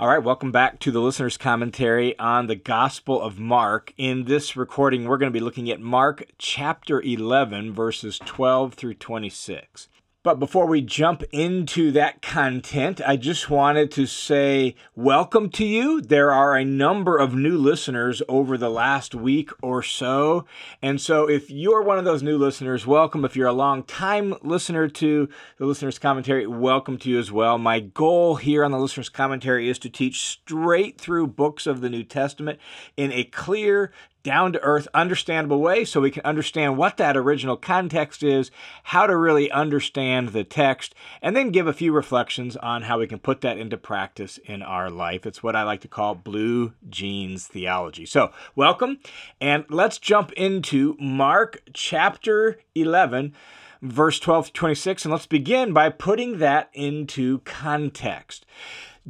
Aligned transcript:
All 0.00 0.06
right, 0.06 0.22
welcome 0.22 0.52
back 0.52 0.78
to 0.80 0.92
the 0.92 1.00
listener's 1.00 1.36
commentary 1.36 2.16
on 2.20 2.46
the 2.46 2.54
Gospel 2.54 3.20
of 3.20 3.40
Mark. 3.40 3.92
In 3.96 4.26
this 4.26 4.54
recording, 4.54 5.06
we're 5.08 5.18
going 5.18 5.32
to 5.32 5.36
be 5.36 5.44
looking 5.44 5.68
at 5.72 5.80
Mark 5.80 6.22
chapter 6.38 7.02
11, 7.02 7.72
verses 7.72 8.20
12 8.24 8.74
through 8.74 8.94
26. 8.94 9.88
But 10.28 10.40
before 10.40 10.66
we 10.66 10.82
jump 10.82 11.22
into 11.32 11.90
that 11.92 12.20
content, 12.20 13.00
I 13.00 13.16
just 13.16 13.48
wanted 13.48 13.90
to 13.92 14.04
say 14.04 14.74
welcome 14.94 15.48
to 15.52 15.64
you. 15.64 16.02
There 16.02 16.30
are 16.30 16.54
a 16.54 16.66
number 16.66 17.16
of 17.16 17.32
new 17.32 17.56
listeners 17.56 18.20
over 18.28 18.58
the 18.58 18.68
last 18.68 19.14
week 19.14 19.48
or 19.62 19.82
so. 19.82 20.44
And 20.82 21.00
so 21.00 21.26
if 21.30 21.50
you're 21.50 21.80
one 21.80 21.98
of 21.98 22.04
those 22.04 22.22
new 22.22 22.36
listeners, 22.36 22.86
welcome. 22.86 23.24
If 23.24 23.36
you're 23.36 23.46
a 23.46 23.54
long 23.54 23.84
time 23.84 24.34
listener 24.42 24.86
to 24.86 25.30
the 25.56 25.64
listener's 25.64 25.98
commentary, 25.98 26.46
welcome 26.46 26.98
to 26.98 27.08
you 27.08 27.18
as 27.18 27.32
well. 27.32 27.56
My 27.56 27.80
goal 27.80 28.36
here 28.36 28.66
on 28.66 28.70
the 28.70 28.78
listener's 28.78 29.08
commentary 29.08 29.70
is 29.70 29.78
to 29.78 29.88
teach 29.88 30.26
straight 30.26 31.00
through 31.00 31.28
books 31.28 31.66
of 31.66 31.80
the 31.80 31.88
New 31.88 32.04
Testament 32.04 32.58
in 32.98 33.12
a 33.12 33.24
clear, 33.24 33.92
down 34.28 34.52
to 34.52 34.60
earth, 34.60 34.86
understandable 34.92 35.58
way 35.58 35.86
so 35.86 36.02
we 36.02 36.10
can 36.10 36.22
understand 36.22 36.76
what 36.76 36.98
that 36.98 37.16
original 37.16 37.56
context 37.56 38.22
is, 38.22 38.50
how 38.82 39.06
to 39.06 39.16
really 39.16 39.50
understand 39.50 40.28
the 40.28 40.44
text, 40.44 40.94
and 41.22 41.34
then 41.34 41.50
give 41.50 41.66
a 41.66 41.72
few 41.72 41.94
reflections 41.94 42.54
on 42.58 42.82
how 42.82 42.98
we 42.98 43.06
can 43.06 43.18
put 43.18 43.40
that 43.40 43.56
into 43.56 43.78
practice 43.78 44.36
in 44.44 44.60
our 44.62 44.90
life. 44.90 45.24
It's 45.24 45.42
what 45.42 45.56
I 45.56 45.62
like 45.62 45.80
to 45.80 45.88
call 45.88 46.14
blue 46.14 46.74
jeans 46.90 47.46
theology. 47.46 48.04
So, 48.04 48.30
welcome, 48.54 48.98
and 49.40 49.64
let's 49.70 49.96
jump 49.96 50.30
into 50.32 50.94
Mark 51.00 51.62
chapter 51.72 52.58
11 52.74 53.32
verse 53.80 54.18
12 54.18 54.48
to 54.48 54.52
26 54.52 55.04
and 55.04 55.12
let's 55.12 55.26
begin 55.26 55.72
by 55.72 55.88
putting 55.88 56.38
that 56.38 56.68
into 56.74 57.38
context 57.44 58.44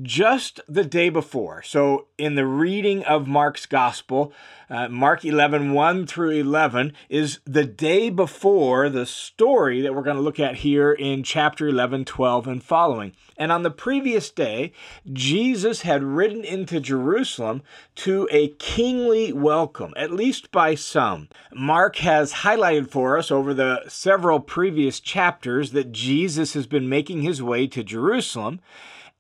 just 0.02 0.61
the 0.69 0.84
day 0.84 1.09
before. 1.09 1.62
So, 1.62 2.06
in 2.16 2.34
the 2.34 2.47
reading 2.47 3.05
of 3.05 3.27
Mark's 3.27 3.66
gospel, 3.66 4.33
uh, 4.70 4.89
Mark 4.89 5.25
11, 5.25 5.72
1 5.72 6.06
through 6.06 6.31
11, 6.31 6.92
is 7.09 7.41
the 7.47 7.64
day 7.64 8.11
before 8.11 8.89
the 8.89 9.06
story 9.06 9.81
that 9.81 9.95
we're 9.95 10.03
going 10.03 10.17
to 10.17 10.22
look 10.22 10.39
at 10.39 10.56
here 10.56 10.92
in 10.92 11.22
chapter 11.22 11.69
11, 11.69 12.05
12, 12.05 12.47
and 12.47 12.62
following. 12.62 13.12
And 13.37 13.50
on 13.50 13.62
the 13.62 13.70
previous 13.70 14.31
day, 14.31 14.72
Jesus 15.11 15.83
had 15.83 16.03
ridden 16.03 16.44
into 16.44 16.81
Jerusalem 16.81 17.62
to 17.97 18.28
a 18.31 18.48
kingly 18.59 19.33
welcome, 19.33 19.94
at 19.97 20.12
least 20.12 20.50
by 20.50 20.75
some. 20.75 21.28
Mark 21.55 21.97
has 21.97 22.33
highlighted 22.33 22.91
for 22.91 23.17
us 23.17 23.31
over 23.31 23.55
the 23.55 23.84
several 23.89 24.41
previous 24.41 25.00
chapters 25.00 25.72
that 25.72 25.92
Jesus 25.92 26.55
has 26.55 26.67
been 26.67 26.89
making 26.89 27.22
his 27.22 27.42
way 27.42 27.67
to 27.69 27.83
Jerusalem. 27.83 28.61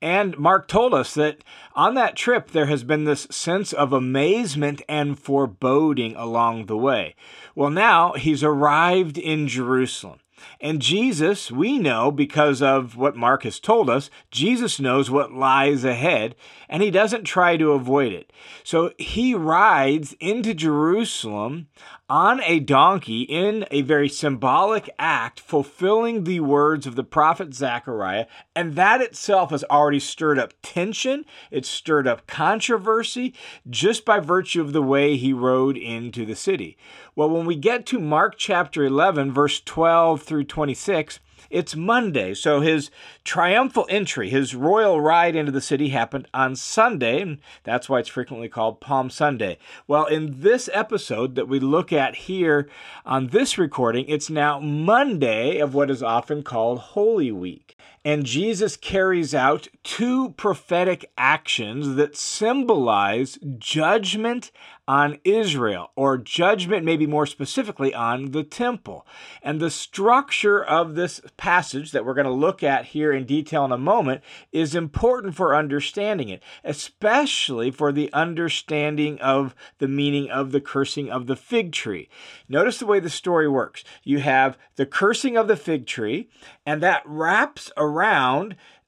And 0.00 0.38
Mark 0.38 0.68
told 0.68 0.94
us 0.94 1.14
that 1.14 1.42
on 1.74 1.94
that 1.94 2.16
trip, 2.16 2.52
there 2.52 2.66
has 2.66 2.84
been 2.84 3.04
this 3.04 3.26
sense 3.30 3.72
of 3.72 3.92
amazement 3.92 4.80
and 4.88 5.18
foreboding 5.18 6.14
along 6.14 6.66
the 6.66 6.76
way. 6.76 7.16
Well, 7.54 7.70
now 7.70 8.12
he's 8.12 8.44
arrived 8.44 9.18
in 9.18 9.48
Jerusalem. 9.48 10.20
And 10.60 10.82
Jesus, 10.82 11.52
we 11.52 11.78
know 11.78 12.10
because 12.10 12.60
of 12.60 12.96
what 12.96 13.16
Mark 13.16 13.44
has 13.44 13.60
told 13.60 13.88
us, 13.88 14.10
Jesus 14.32 14.80
knows 14.80 15.08
what 15.08 15.32
lies 15.32 15.84
ahead, 15.84 16.34
and 16.68 16.82
he 16.82 16.90
doesn't 16.90 17.24
try 17.24 17.56
to 17.56 17.72
avoid 17.72 18.12
it. 18.12 18.32
So 18.64 18.92
he 18.98 19.34
rides 19.34 20.16
into 20.18 20.54
Jerusalem 20.54 21.68
on 22.10 22.40
a 22.42 22.58
donkey 22.58 23.22
in 23.22 23.66
a 23.70 23.82
very 23.82 24.08
symbolic 24.08 24.88
act, 24.98 25.38
fulfilling 25.38 26.24
the 26.24 26.40
words 26.40 26.86
of 26.86 26.96
the 26.96 27.04
prophet 27.04 27.52
Zechariah. 27.52 28.26
And 28.56 28.74
that 28.76 29.02
itself 29.02 29.50
has 29.50 29.62
already 29.64 30.00
stirred 30.00 30.38
up 30.38 30.54
tension, 30.62 31.24
it's 31.50 31.68
stirred 31.68 32.06
up 32.06 32.26
controversy 32.26 33.34
just 33.68 34.04
by 34.04 34.20
virtue 34.20 34.62
of 34.62 34.72
the 34.72 34.82
way 34.82 35.16
he 35.16 35.32
rode 35.32 35.76
into 35.76 36.24
the 36.24 36.36
city. 36.36 36.78
Well, 37.14 37.28
when 37.30 37.46
we 37.46 37.56
get 37.56 37.84
to 37.86 37.98
Mark 37.98 38.36
chapter 38.38 38.84
11, 38.84 39.32
verse 39.32 39.60
12 39.60 40.22
through 40.22 40.44
26, 40.48 41.20
it's 41.50 41.74
Monday, 41.76 42.34
so 42.34 42.60
his 42.60 42.90
triumphal 43.24 43.86
entry, 43.88 44.28
his 44.28 44.54
royal 44.54 45.00
ride 45.00 45.36
into 45.36 45.52
the 45.52 45.60
city 45.60 45.88
happened 45.88 46.28
on 46.34 46.56
Sunday, 46.56 47.22
and 47.22 47.38
that's 47.64 47.88
why 47.88 48.00
it's 48.00 48.08
frequently 48.08 48.48
called 48.48 48.80
Palm 48.80 49.08
Sunday. 49.08 49.58
Well, 49.86 50.06
in 50.06 50.40
this 50.40 50.68
episode 50.72 51.36
that 51.36 51.48
we 51.48 51.60
look 51.60 51.92
at 51.92 52.16
here 52.16 52.68
on 53.06 53.28
this 53.28 53.56
recording, 53.56 54.04
it's 54.08 54.28
now 54.28 54.58
Monday 54.60 55.58
of 55.58 55.74
what 55.74 55.90
is 55.90 56.02
often 56.02 56.42
called 56.42 56.78
Holy 56.80 57.32
Week. 57.32 57.76
And 58.04 58.24
Jesus 58.24 58.76
carries 58.76 59.34
out 59.34 59.68
two 59.82 60.30
prophetic 60.30 61.10
actions 61.18 61.96
that 61.96 62.16
symbolize 62.16 63.38
judgment 63.58 64.50
on 64.86 65.18
Israel, 65.22 65.90
or 65.96 66.16
judgment, 66.16 66.82
maybe 66.82 67.06
more 67.06 67.26
specifically, 67.26 67.92
on 67.92 68.30
the 68.30 68.42
temple. 68.42 69.06
And 69.42 69.60
the 69.60 69.68
structure 69.68 70.64
of 70.64 70.94
this 70.94 71.20
passage 71.36 71.92
that 71.92 72.06
we're 72.06 72.14
going 72.14 72.24
to 72.24 72.30
look 72.30 72.62
at 72.62 72.86
here 72.86 73.12
in 73.12 73.26
detail 73.26 73.66
in 73.66 73.72
a 73.72 73.76
moment 73.76 74.22
is 74.50 74.74
important 74.74 75.34
for 75.34 75.54
understanding 75.54 76.30
it, 76.30 76.42
especially 76.64 77.70
for 77.70 77.92
the 77.92 78.10
understanding 78.14 79.20
of 79.20 79.54
the 79.76 79.88
meaning 79.88 80.30
of 80.30 80.52
the 80.52 80.60
cursing 80.60 81.10
of 81.10 81.26
the 81.26 81.36
fig 81.36 81.72
tree. 81.72 82.08
Notice 82.48 82.78
the 82.78 82.86
way 82.86 82.98
the 82.98 83.10
story 83.10 83.46
works 83.46 83.84
you 84.02 84.20
have 84.20 84.56
the 84.76 84.86
cursing 84.86 85.36
of 85.36 85.48
the 85.48 85.56
fig 85.56 85.86
tree, 85.86 86.30
and 86.64 86.82
that 86.82 87.02
wraps 87.04 87.70
around 87.76 87.97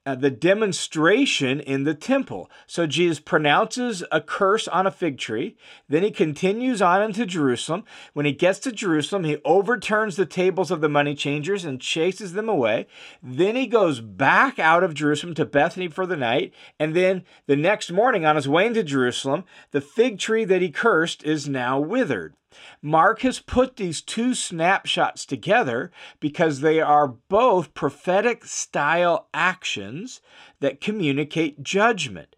uh, 0.07 0.15
the 0.15 0.31
demonstration 0.31 1.61
in 1.61 1.85
the 1.85 1.95
temple. 1.95 2.51
So 2.67 2.87
Jesus 2.87 3.21
pronounces 3.21 4.03
a 4.11 4.21
curse 4.21 4.67
on 4.67 4.87
a 4.87 4.91
fig 4.91 5.19
tree. 5.19 5.57
Then 5.89 6.03
he 6.03 6.11
continues 6.11 6.81
on 6.81 7.03
into 7.03 7.27
Jerusalem. 7.27 7.85
When 8.15 8.25
he 8.25 8.33
gets 8.33 8.59
to 8.61 8.73
Jerusalem, 8.73 9.25
he 9.25 9.37
overturns 9.45 10.17
the 10.17 10.27
tables 10.27 10.71
of 10.71 10.81
the 10.81 10.89
money 10.89 11.15
changers 11.15 11.65
and 11.65 11.81
chases 11.81 12.33
them 12.33 12.49
away. 12.49 12.87
Then 13.23 13.57
he 13.57 13.67
goes 13.67 14.01
back 14.01 14.59
out 14.59 14.83
of 14.83 14.95
Jerusalem 14.95 15.35
to 15.35 15.45
Bethany 15.45 15.89
for 15.89 16.07
the 16.07 16.17
night. 16.17 16.55
And 16.79 16.97
then 16.97 17.25
the 17.47 17.57
next 17.57 17.93
morning, 17.93 18.25
on 18.25 18.37
his 18.37 18.49
way 18.49 18.67
into 18.67 18.83
Jerusalem, 18.83 19.45
the 19.71 19.83
fig 19.83 20.19
tree 20.19 20.45
that 20.47 20.63
he 20.63 20.71
cursed 20.71 21.23
is 21.25 21.47
now 21.47 21.79
withered. 21.79 22.35
Mark 22.83 23.21
has 23.23 23.39
put 23.39 23.77
these 23.77 24.01
two 24.01 24.35
snapshots 24.35 25.25
together 25.25 25.91
because 26.19 26.61
they 26.61 26.81
are 26.81 27.09
both 27.09 27.75
prophetic 27.75 28.45
style 28.45 29.29
actions 29.33 30.21
that 30.61 30.81
communicate 30.81 31.63
judgment. 31.63 32.35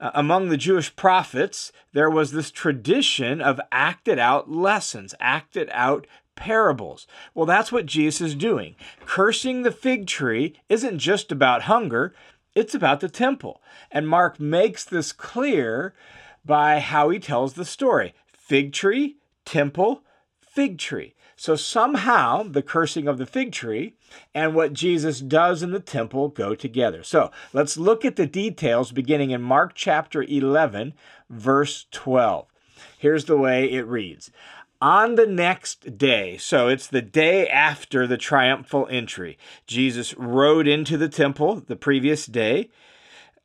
Uh, 0.00 0.10
among 0.14 0.48
the 0.48 0.56
Jewish 0.56 0.94
prophets, 0.96 1.70
there 1.92 2.10
was 2.10 2.32
this 2.32 2.50
tradition 2.50 3.40
of 3.40 3.60
acted 3.70 4.18
out 4.18 4.50
lessons, 4.50 5.14
acted 5.20 5.68
out 5.72 6.06
parables. 6.34 7.06
Well, 7.34 7.46
that's 7.46 7.70
what 7.70 7.86
Jesus 7.86 8.20
is 8.20 8.34
doing. 8.34 8.74
Cursing 9.06 9.62
the 9.62 9.70
fig 9.70 10.06
tree 10.06 10.56
isn't 10.68 10.98
just 10.98 11.30
about 11.30 11.62
hunger, 11.62 12.14
it's 12.54 12.74
about 12.74 13.00
the 13.00 13.08
temple. 13.08 13.62
And 13.90 14.08
Mark 14.08 14.40
makes 14.40 14.84
this 14.84 15.12
clear 15.12 15.94
by 16.44 16.80
how 16.80 17.10
he 17.10 17.18
tells 17.18 17.54
the 17.54 17.64
story. 17.64 18.14
Fig 18.26 18.72
tree, 18.72 19.16
temple, 19.44 20.02
fig 20.40 20.78
tree. 20.78 21.14
So 21.36 21.56
somehow 21.56 22.44
the 22.44 22.62
cursing 22.62 23.08
of 23.08 23.18
the 23.18 23.26
fig 23.26 23.52
tree 23.52 23.96
and 24.34 24.54
what 24.54 24.72
Jesus 24.74 25.20
does 25.20 25.62
in 25.62 25.72
the 25.72 25.80
temple 25.80 26.28
go 26.28 26.54
together. 26.54 27.02
So 27.02 27.30
let's 27.52 27.76
look 27.76 28.04
at 28.04 28.16
the 28.16 28.26
details 28.26 28.92
beginning 28.92 29.30
in 29.30 29.42
Mark 29.42 29.72
chapter 29.74 30.22
11, 30.22 30.94
verse 31.28 31.86
12. 31.90 32.46
Here's 32.98 33.24
the 33.24 33.36
way 33.36 33.70
it 33.70 33.86
reads. 33.86 34.30
On 34.80 35.14
the 35.14 35.26
next 35.26 35.96
day, 35.96 36.36
so 36.36 36.68
it's 36.68 36.88
the 36.88 37.02
day 37.02 37.48
after 37.48 38.06
the 38.06 38.16
triumphal 38.16 38.88
entry, 38.90 39.38
Jesus 39.66 40.12
rode 40.14 40.66
into 40.66 40.96
the 40.96 41.08
temple 41.08 41.62
the 41.66 41.76
previous 41.76 42.26
day 42.26 42.68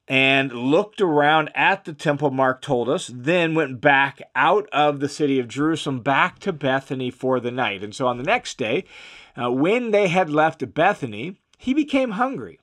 and 0.07 0.53
looked 0.53 1.01
around 1.01 1.49
at 1.53 1.83
the 1.83 1.93
temple, 1.93 2.31
Mark 2.31 2.61
told 2.61 2.87
us, 2.87 3.11
then 3.13 3.55
went 3.55 3.81
back 3.81 4.21
out 4.35 4.69
of 4.71 4.99
the 4.99 5.09
city 5.09 5.39
of 5.39 5.47
Jerusalem 5.47 5.99
back 5.99 6.39
to 6.39 6.53
Bethany 6.53 7.11
for 7.11 7.39
the 7.39 7.51
night. 7.51 7.83
And 7.83 7.93
so 7.93 8.07
on 8.07 8.17
the 8.17 8.23
next 8.23 8.57
day, 8.57 8.85
uh, 9.35 9.51
when 9.51 9.91
they 9.91 10.07
had 10.07 10.29
left 10.29 10.73
Bethany, 10.73 11.37
he 11.57 11.73
became 11.73 12.11
hungry. 12.11 12.59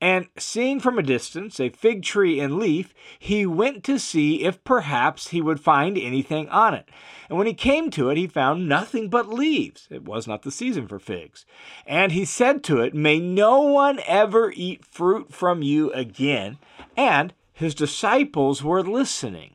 And 0.00 0.28
seeing 0.36 0.78
from 0.78 0.98
a 0.98 1.02
distance 1.02 1.58
a 1.58 1.70
fig 1.70 2.02
tree 2.02 2.38
in 2.38 2.58
leaf, 2.58 2.92
he 3.18 3.46
went 3.46 3.82
to 3.84 3.98
see 3.98 4.44
if 4.44 4.62
perhaps 4.62 5.28
he 5.28 5.40
would 5.40 5.58
find 5.58 5.96
anything 5.96 6.50
on 6.50 6.74
it. 6.74 6.86
And 7.30 7.38
when 7.38 7.46
he 7.46 7.54
came 7.54 7.90
to 7.92 8.10
it, 8.10 8.18
he 8.18 8.26
found 8.26 8.68
nothing 8.68 9.08
but 9.08 9.30
leaves. 9.30 9.88
It 9.90 10.04
was 10.04 10.26
not 10.26 10.42
the 10.42 10.50
season 10.50 10.86
for 10.86 10.98
figs. 10.98 11.46
And 11.86 12.12
he 12.12 12.26
said 12.26 12.62
to 12.64 12.80
it, 12.80 12.94
May 12.94 13.18
no 13.18 13.62
one 13.62 14.00
ever 14.06 14.52
eat 14.54 14.84
fruit 14.84 15.32
from 15.32 15.62
you 15.62 15.90
again. 15.92 16.58
And 16.96 17.34
his 17.52 17.74
disciples 17.74 18.62
were 18.62 18.82
listening. 18.82 19.54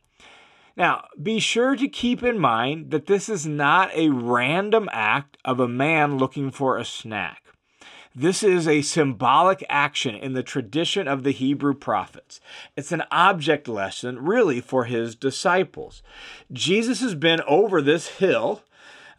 Now, 0.77 1.05
be 1.21 1.39
sure 1.39 1.75
to 1.75 1.88
keep 1.88 2.23
in 2.23 2.39
mind 2.39 2.91
that 2.91 3.07
this 3.07 3.27
is 3.27 3.45
not 3.45 3.93
a 3.93 4.09
random 4.09 4.89
act 4.91 5.38
of 5.43 5.59
a 5.59 5.67
man 5.67 6.17
looking 6.17 6.49
for 6.49 6.77
a 6.77 6.85
snack. 6.85 7.43
This 8.13 8.43
is 8.43 8.67
a 8.67 8.81
symbolic 8.81 9.63
action 9.69 10.15
in 10.15 10.33
the 10.33 10.43
tradition 10.43 11.07
of 11.07 11.23
the 11.23 11.31
Hebrew 11.31 11.73
prophets. 11.73 12.41
It's 12.75 12.91
an 12.91 13.03
object 13.09 13.69
lesson, 13.69 14.19
really, 14.25 14.59
for 14.59 14.83
his 14.83 15.15
disciples. 15.15 16.03
Jesus 16.51 16.99
has 16.99 17.15
been 17.15 17.39
over 17.47 17.81
this 17.81 18.17
hill 18.17 18.63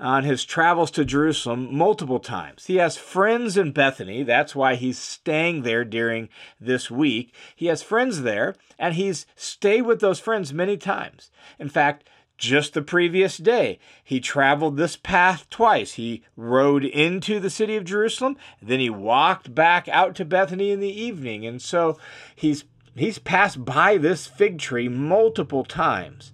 on 0.03 0.25
his 0.25 0.45
travels 0.45 0.91
to 0.91 1.05
Jerusalem 1.05 1.75
multiple 1.75 2.19
times. 2.19 2.67
He 2.67 2.77
has 2.77 2.97
friends 2.97 3.57
in 3.57 3.71
Bethany. 3.71 4.25
That's 4.25 4.55
why 4.55 4.75
he's 4.75 4.99
staying 4.99 5.63
there 5.63 5.85
during 5.85 6.29
this 6.61 6.91
week. 6.91 7.33
He 7.55 7.67
has 7.67 7.83
friends 7.83 8.23
there, 8.23 8.57
and 8.79 8.95
he's 8.95 9.27
stayed 9.37 9.83
with 9.83 10.01
those 10.01 10.19
friends 10.19 10.53
many 10.53 10.77
times. 10.77 11.31
In 11.59 11.69
fact, 11.69 12.09
just 12.37 12.75
the 12.75 12.83
previous 12.83 13.37
day. 13.37 13.79
He 14.03 14.19
traveled 14.19 14.77
this 14.77 14.97
path 14.97 15.49
twice. 15.49 15.93
He 15.93 16.25
rode 16.37 16.85
into 16.85 17.39
the 17.39 17.51
city 17.51 17.77
of 17.77 17.85
Jerusalem, 17.85 18.37
then 18.61 18.81
he 18.81 18.91
walked 18.91 19.55
back 19.55 19.87
out 19.89 20.17
to 20.17 20.25
Bethany 20.25 20.73
in 20.73 20.81
the 20.81 20.89
evening. 20.89 21.47
And 21.47 21.63
so 21.63 21.99
he's 22.35 22.65
he's 22.97 23.21
passed 23.21 23.65
by 23.65 23.97
this 23.97 24.27
fig 24.27 24.59
tree 24.59 24.89
multiple 24.89 25.65
times. 25.65 26.33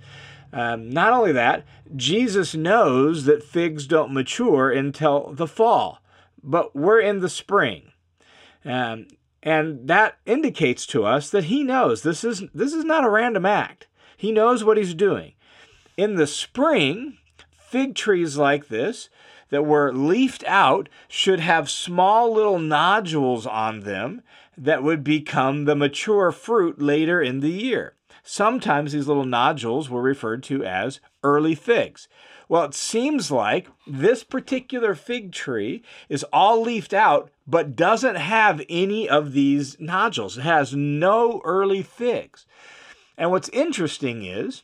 Um, 0.53 0.91
not 0.91 1.13
only 1.13 1.33
that, 1.33 1.65
Jesus 1.95 2.55
knows 2.55 3.25
that 3.25 3.43
figs 3.43 3.87
don't 3.87 4.13
mature 4.13 4.71
until 4.71 5.33
the 5.33 5.47
fall, 5.47 6.01
but 6.43 6.75
we're 6.75 7.01
in 7.01 7.21
the 7.21 7.29
spring. 7.29 7.93
Um, 8.65 9.09
and 9.43 9.87
that 9.89 10.19
indicates 10.27 10.87
to 10.87 11.05
us 11.05 11.31
that 11.31 11.45
he 11.45 11.63
knows 11.63 12.03
this 12.03 12.25
is 12.25 12.43
this 12.55 12.73
is 12.73 12.85
not 12.85 13.05
a 13.05 13.11
random 13.11 13.47
act. 13.47 13.87
He 14.17 14.33
knows 14.33 14.65
what 14.65 14.77
he's 14.77 14.95
doing. 14.95 15.35
In 15.97 16.17
the 16.17 16.27
spring, 16.27 17.19
fig 17.57 17.95
trees 17.95 18.37
like 18.37 18.69
this 18.69 19.09
that 19.51 19.65
were 19.65 19.93
leafed 19.93 20.45
out 20.45 20.89
should 21.09 21.41
have 21.41 21.71
small 21.71 22.33
little 22.33 22.59
nodules 22.59 23.47
on 23.47 23.81
them 23.81 24.23
that 24.57 24.83
would 24.83 25.05
become 25.05 25.65
the 25.65 25.77
mature 25.77 26.33
fruit 26.33 26.81
later 26.81 27.23
in 27.23 27.41
the 27.41 27.51
year. 27.51 27.95
Sometimes 28.31 28.93
these 28.93 29.09
little 29.09 29.25
nodules 29.25 29.89
were 29.89 30.03
referred 30.03 30.43
to 30.43 30.63
as 30.63 31.01
early 31.23 31.55
figs. 31.55 32.09
Well, 32.47 32.65
it 32.65 32.75
seems 32.75 33.31
like 33.31 33.69
this 33.87 34.23
particular 34.23 34.95
fig 34.95 35.33
tree 35.33 35.83
is 36.11 36.27
all 36.31 36.61
leafed 36.61 36.93
out, 36.93 37.31
but 37.47 37.75
doesn't 37.75 38.17
have 38.17 38.61
any 38.69 39.09
of 39.09 39.33
these 39.33 39.81
nodules. 39.81 40.37
It 40.37 40.43
has 40.43 40.75
no 40.77 41.41
early 41.43 41.83
figs. 41.83 42.45
And 43.17 43.31
what's 43.31 43.49
interesting 43.49 44.27
is 44.27 44.63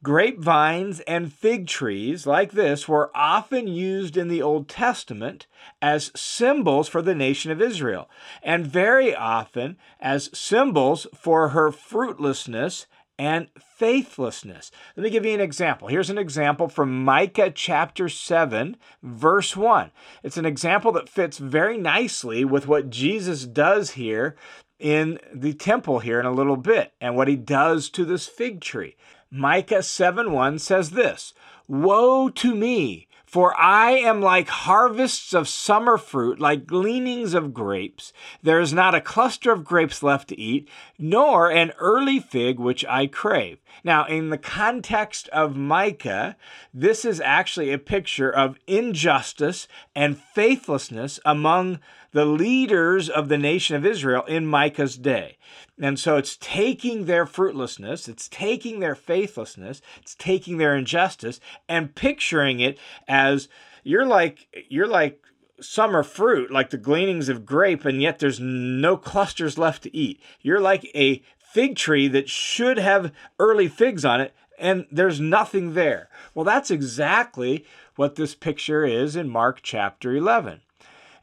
Grapevines 0.00 1.00
and 1.08 1.32
fig 1.32 1.66
trees 1.66 2.24
like 2.24 2.52
this 2.52 2.86
were 2.86 3.10
often 3.16 3.66
used 3.66 4.16
in 4.16 4.28
the 4.28 4.40
Old 4.40 4.68
Testament 4.68 5.48
as 5.82 6.12
symbols 6.14 6.88
for 6.88 7.02
the 7.02 7.16
nation 7.16 7.50
of 7.50 7.60
Israel, 7.60 8.08
and 8.40 8.64
very 8.64 9.12
often 9.12 9.76
as 9.98 10.30
symbols 10.32 11.08
for 11.16 11.48
her 11.48 11.72
fruitlessness 11.72 12.86
and 13.18 13.48
faithlessness. 13.58 14.70
Let 14.96 15.02
me 15.02 15.10
give 15.10 15.26
you 15.26 15.34
an 15.34 15.40
example. 15.40 15.88
Here's 15.88 16.10
an 16.10 16.18
example 16.18 16.68
from 16.68 17.04
Micah 17.04 17.50
chapter 17.50 18.08
7, 18.08 18.76
verse 19.02 19.56
1. 19.56 19.90
It's 20.22 20.36
an 20.36 20.46
example 20.46 20.92
that 20.92 21.08
fits 21.08 21.38
very 21.38 21.76
nicely 21.76 22.44
with 22.44 22.68
what 22.68 22.90
Jesus 22.90 23.44
does 23.44 23.92
here 23.92 24.36
in 24.78 25.18
the 25.34 25.54
temple 25.54 25.98
here 25.98 26.20
in 26.20 26.26
a 26.26 26.32
little 26.32 26.56
bit 26.56 26.92
and 27.00 27.16
what 27.16 27.28
he 27.28 27.36
does 27.36 27.90
to 27.90 28.04
this 28.04 28.28
fig 28.28 28.60
tree. 28.60 28.94
Micah 29.30 29.82
7 29.82 30.32
1 30.32 30.58
says 30.58 30.90
this 30.90 31.34
Woe 31.66 32.28
to 32.30 32.54
me! 32.54 33.07
For 33.28 33.54
I 33.60 33.90
am 33.90 34.22
like 34.22 34.48
harvests 34.48 35.34
of 35.34 35.50
summer 35.50 35.98
fruit, 35.98 36.40
like 36.40 36.66
gleanings 36.66 37.34
of 37.34 37.52
grapes. 37.52 38.14
There 38.42 38.58
is 38.58 38.72
not 38.72 38.94
a 38.94 39.02
cluster 39.02 39.52
of 39.52 39.66
grapes 39.66 40.02
left 40.02 40.30
to 40.30 40.40
eat, 40.40 40.66
nor 40.98 41.50
an 41.50 41.72
early 41.78 42.20
fig 42.20 42.58
which 42.58 42.86
I 42.86 43.06
crave. 43.06 43.58
Now, 43.84 44.06
in 44.06 44.30
the 44.30 44.38
context 44.38 45.28
of 45.28 45.56
Micah, 45.56 46.36
this 46.72 47.04
is 47.04 47.20
actually 47.20 47.70
a 47.70 47.76
picture 47.76 48.30
of 48.30 48.56
injustice 48.66 49.68
and 49.94 50.18
faithlessness 50.18 51.20
among 51.22 51.80
the 52.12 52.24
leaders 52.24 53.08
of 53.08 53.28
the 53.28 53.38
nation 53.38 53.76
of 53.76 53.86
Israel 53.86 54.24
in 54.24 54.46
Micah's 54.46 54.96
day. 54.96 55.36
And 55.80 55.98
so 55.98 56.16
it's 56.16 56.36
taking 56.36 57.04
their 57.04 57.26
fruitlessness, 57.26 58.08
it's 58.08 58.28
taking 58.28 58.80
their 58.80 58.94
faithlessness, 58.94 59.80
it's 60.00 60.14
taking 60.14 60.58
their 60.58 60.76
injustice 60.76 61.40
and 61.68 61.94
picturing 61.94 62.60
it 62.60 62.78
as 63.06 63.48
you're 63.84 64.06
like 64.06 64.48
you're 64.68 64.88
like 64.88 65.22
summer 65.60 66.02
fruit, 66.02 66.50
like 66.50 66.70
the 66.70 66.78
gleanings 66.78 67.28
of 67.28 67.46
grape, 67.46 67.84
and 67.84 68.00
yet 68.00 68.18
there's 68.18 68.40
no 68.40 68.96
clusters 68.96 69.58
left 69.58 69.82
to 69.82 69.96
eat. 69.96 70.20
You're 70.40 70.60
like 70.60 70.90
a 70.94 71.22
fig 71.38 71.76
tree 71.76 72.08
that 72.08 72.28
should 72.28 72.78
have 72.78 73.12
early 73.38 73.68
figs 73.68 74.04
on 74.04 74.20
it, 74.20 74.34
and 74.58 74.86
there's 74.90 75.20
nothing 75.20 75.74
there. 75.74 76.08
Well, 76.34 76.44
that's 76.44 76.70
exactly 76.70 77.64
what 77.96 78.14
this 78.14 78.34
picture 78.34 78.84
is 78.84 79.16
in 79.16 79.28
Mark 79.28 79.60
chapter 79.62 80.14
11. 80.14 80.60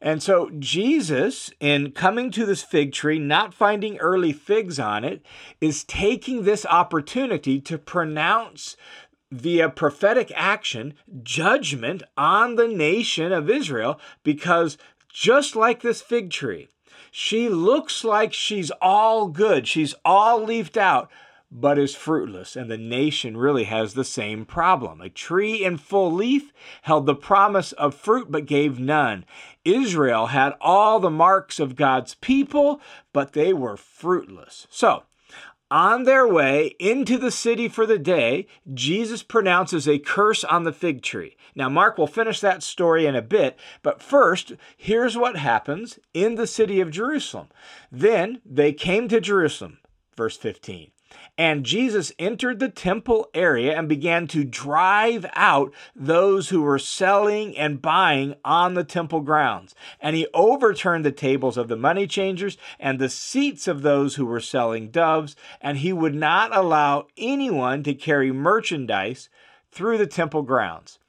And 0.05 0.21
so 0.21 0.51
Jesus, 0.59 1.49
in 1.59 1.91
coming 1.91 2.29
to 2.29 2.45
this 2.45 2.61
fig 2.61 2.93
tree, 2.93 3.17
not 3.17 3.55
finding 3.55 3.97
early 3.97 4.31
figs 4.31 4.79
on 4.79 5.03
it, 5.03 5.25
is 5.59 5.83
taking 5.83 6.43
this 6.43 6.63
opportunity 6.67 7.59
to 7.61 7.79
pronounce 7.79 8.77
via 9.31 9.67
prophetic 9.67 10.31
action 10.35 10.93
judgment 11.23 12.03
on 12.15 12.53
the 12.53 12.67
nation 12.67 13.31
of 13.31 13.49
Israel 13.49 13.99
because 14.21 14.77
just 15.11 15.55
like 15.55 15.81
this 15.81 16.03
fig 16.03 16.29
tree, 16.29 16.67
she 17.09 17.49
looks 17.49 18.03
like 18.03 18.31
she's 18.31 18.69
all 18.79 19.27
good, 19.27 19.67
she's 19.67 19.95
all 20.05 20.43
leafed 20.43 20.77
out, 20.77 21.09
but 21.51 21.79
is 21.79 21.95
fruitless. 21.95 22.55
And 22.55 22.69
the 22.69 22.77
nation 22.77 23.37
really 23.37 23.63
has 23.63 23.93
the 23.93 24.03
same 24.03 24.45
problem. 24.45 25.01
A 25.01 25.09
tree 25.09 25.63
in 25.63 25.77
full 25.77 26.11
leaf 26.11 26.51
held 26.83 27.05
the 27.07 27.15
promise 27.15 27.71
of 27.71 27.95
fruit 27.95 28.29
but 28.29 28.45
gave 28.45 28.79
none. 28.79 29.25
Israel 29.65 30.27
had 30.27 30.53
all 30.61 30.99
the 30.99 31.09
marks 31.09 31.59
of 31.59 31.75
God's 31.75 32.15
people, 32.15 32.79
but 33.11 33.33
they 33.33 33.51
were 33.51 33.75
fruitless. 33.75 34.67
So, 34.69 35.03
on 35.71 36.03
their 36.03 36.27
way 36.27 36.75
into 36.79 37.17
the 37.17 37.31
city 37.31 37.67
for 37.67 37.87
the 37.87 37.97
day, 37.97 38.47
Jesus 38.73 39.23
pronounces 39.23 39.87
a 39.87 39.97
curse 39.97 40.43
on 40.43 40.63
the 40.63 40.71
fig 40.71 41.01
tree. 41.01 41.35
Now, 41.55 41.69
Mark 41.69 41.97
will 41.97 42.07
finish 42.07 42.39
that 42.41 42.61
story 42.61 43.07
in 43.07 43.15
a 43.15 43.21
bit, 43.21 43.57
but 43.81 44.01
first, 44.01 44.53
here's 44.77 45.17
what 45.17 45.37
happens 45.37 45.97
in 46.13 46.35
the 46.35 46.47
city 46.47 46.79
of 46.81 46.91
Jerusalem. 46.91 47.47
Then 47.91 48.41
they 48.45 48.73
came 48.73 49.07
to 49.07 49.19
Jerusalem, 49.19 49.79
verse 50.15 50.37
15. 50.37 50.91
And 51.37 51.65
Jesus 51.65 52.13
entered 52.17 52.59
the 52.59 52.69
temple 52.69 53.29
area 53.33 53.77
and 53.77 53.89
began 53.89 54.27
to 54.27 54.43
drive 54.43 55.25
out 55.33 55.73
those 55.95 56.49
who 56.49 56.61
were 56.61 56.79
selling 56.79 57.57
and 57.57 57.81
buying 57.81 58.35
on 58.45 58.73
the 58.73 58.83
temple 58.83 59.21
grounds. 59.21 59.75
And 59.99 60.15
he 60.15 60.27
overturned 60.33 61.03
the 61.03 61.11
tables 61.11 61.57
of 61.57 61.67
the 61.67 61.75
money 61.75 62.07
changers 62.07 62.57
and 62.79 62.99
the 62.99 63.09
seats 63.09 63.67
of 63.67 63.81
those 63.81 64.15
who 64.15 64.25
were 64.25 64.39
selling 64.39 64.89
doves. 64.89 65.35
And 65.59 65.79
he 65.79 65.91
would 65.91 66.15
not 66.15 66.55
allow 66.55 67.07
anyone 67.17 67.83
to 67.83 67.93
carry 67.93 68.31
merchandise 68.31 69.29
through 69.71 69.97
the 69.97 70.07
temple 70.07 70.43
grounds. 70.43 70.99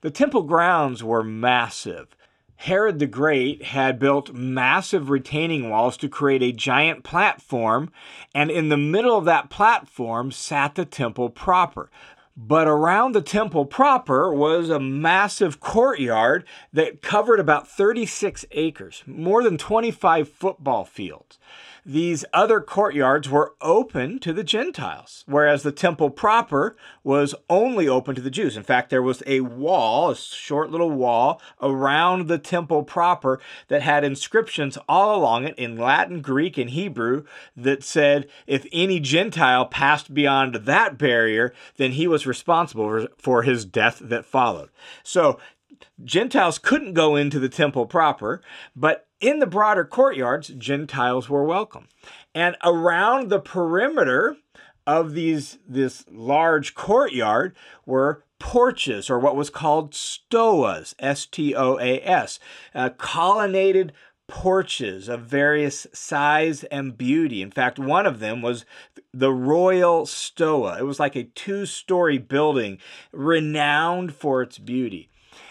The 0.00 0.10
temple 0.10 0.42
grounds 0.42 1.04
were 1.04 1.22
massive. 1.22 2.08
Herod 2.56 2.98
the 2.98 3.06
Great 3.06 3.62
had 3.62 3.98
built 3.98 4.32
massive 4.32 5.10
retaining 5.10 5.68
walls 5.68 5.96
to 5.98 6.08
create 6.08 6.42
a 6.42 6.52
giant 6.52 7.04
platform, 7.04 7.90
and 8.34 8.50
in 8.50 8.68
the 8.68 8.76
middle 8.76 9.18
of 9.18 9.24
that 9.26 9.50
platform 9.50 10.30
sat 10.30 10.74
the 10.74 10.84
temple 10.84 11.28
proper. 11.30 11.90
But 12.36 12.66
around 12.66 13.12
the 13.12 13.22
temple 13.22 13.64
proper 13.64 14.34
was 14.34 14.68
a 14.68 14.80
massive 14.80 15.60
courtyard 15.60 16.44
that 16.72 17.00
covered 17.02 17.38
about 17.38 17.68
36 17.68 18.44
acres, 18.50 19.04
more 19.06 19.42
than 19.42 19.56
25 19.56 20.28
football 20.28 20.84
fields 20.84 21.38
these 21.86 22.24
other 22.32 22.60
courtyards 22.60 23.28
were 23.28 23.54
open 23.60 24.18
to 24.20 24.32
the 24.32 24.44
Gentiles, 24.44 25.24
whereas 25.26 25.62
the 25.62 25.72
temple 25.72 26.10
proper 26.10 26.76
was 27.02 27.34
only 27.50 27.86
open 27.86 28.14
to 28.14 28.22
the 28.22 28.30
Jews. 28.30 28.56
In 28.56 28.62
fact, 28.62 28.90
there 28.90 29.02
was 29.02 29.22
a 29.26 29.40
wall, 29.40 30.10
a 30.10 30.16
short 30.16 30.70
little 30.70 30.90
wall 30.90 31.42
around 31.60 32.26
the 32.26 32.38
temple 32.38 32.84
proper 32.84 33.40
that 33.68 33.82
had 33.82 34.04
inscriptions 34.04 34.78
all 34.88 35.16
along 35.16 35.44
it 35.44 35.58
in 35.58 35.76
Latin, 35.76 36.22
Greek, 36.22 36.56
and 36.56 36.70
Hebrew 36.70 37.24
that 37.56 37.84
said 37.84 38.28
if 38.46 38.66
any 38.72 38.98
Gentile 39.00 39.66
passed 39.66 40.14
beyond 40.14 40.54
that 40.54 40.96
barrier, 40.96 41.52
then 41.76 41.92
he 41.92 42.06
was 42.06 42.26
responsible 42.26 43.08
for 43.18 43.42
his 43.42 43.64
death 43.64 43.98
that 44.02 44.24
followed. 44.24 44.70
So 45.02 45.38
Gentiles 46.02 46.58
couldn't 46.58 46.94
go 46.94 47.16
into 47.16 47.38
the 47.38 47.48
temple 47.48 47.86
proper, 47.86 48.40
but 48.74 49.06
in 49.24 49.38
the 49.38 49.46
broader 49.46 49.86
courtyards, 49.86 50.48
Gentiles 50.48 51.30
were 51.30 51.44
welcome. 51.44 51.88
And 52.34 52.56
around 52.62 53.30
the 53.30 53.40
perimeter 53.40 54.36
of 54.86 55.14
these 55.14 55.58
this 55.66 56.04
large 56.10 56.74
courtyard 56.74 57.56
were 57.86 58.22
porches 58.38 59.08
or 59.08 59.18
what 59.18 59.34
was 59.34 59.48
called 59.48 59.94
stoas, 59.94 60.94
S 60.98 61.24
T 61.24 61.54
O 61.54 61.78
A 61.78 62.02
S, 62.02 62.38
uh, 62.74 62.90
colonnaded 62.98 63.94
porches 64.28 65.08
of 65.08 65.22
various 65.22 65.86
size 65.94 66.64
and 66.64 66.98
beauty. 66.98 67.40
In 67.40 67.50
fact, 67.50 67.78
one 67.78 68.04
of 68.04 68.20
them 68.20 68.42
was 68.42 68.66
the 69.14 69.32
Royal 69.32 70.04
Stoa. 70.04 70.78
It 70.78 70.84
was 70.84 71.00
like 71.00 71.16
a 71.16 71.24
two 71.24 71.64
story 71.64 72.18
building 72.18 72.76
renowned 73.10 74.14
for 74.14 74.42
its 74.42 74.58
beauty. 74.58 75.08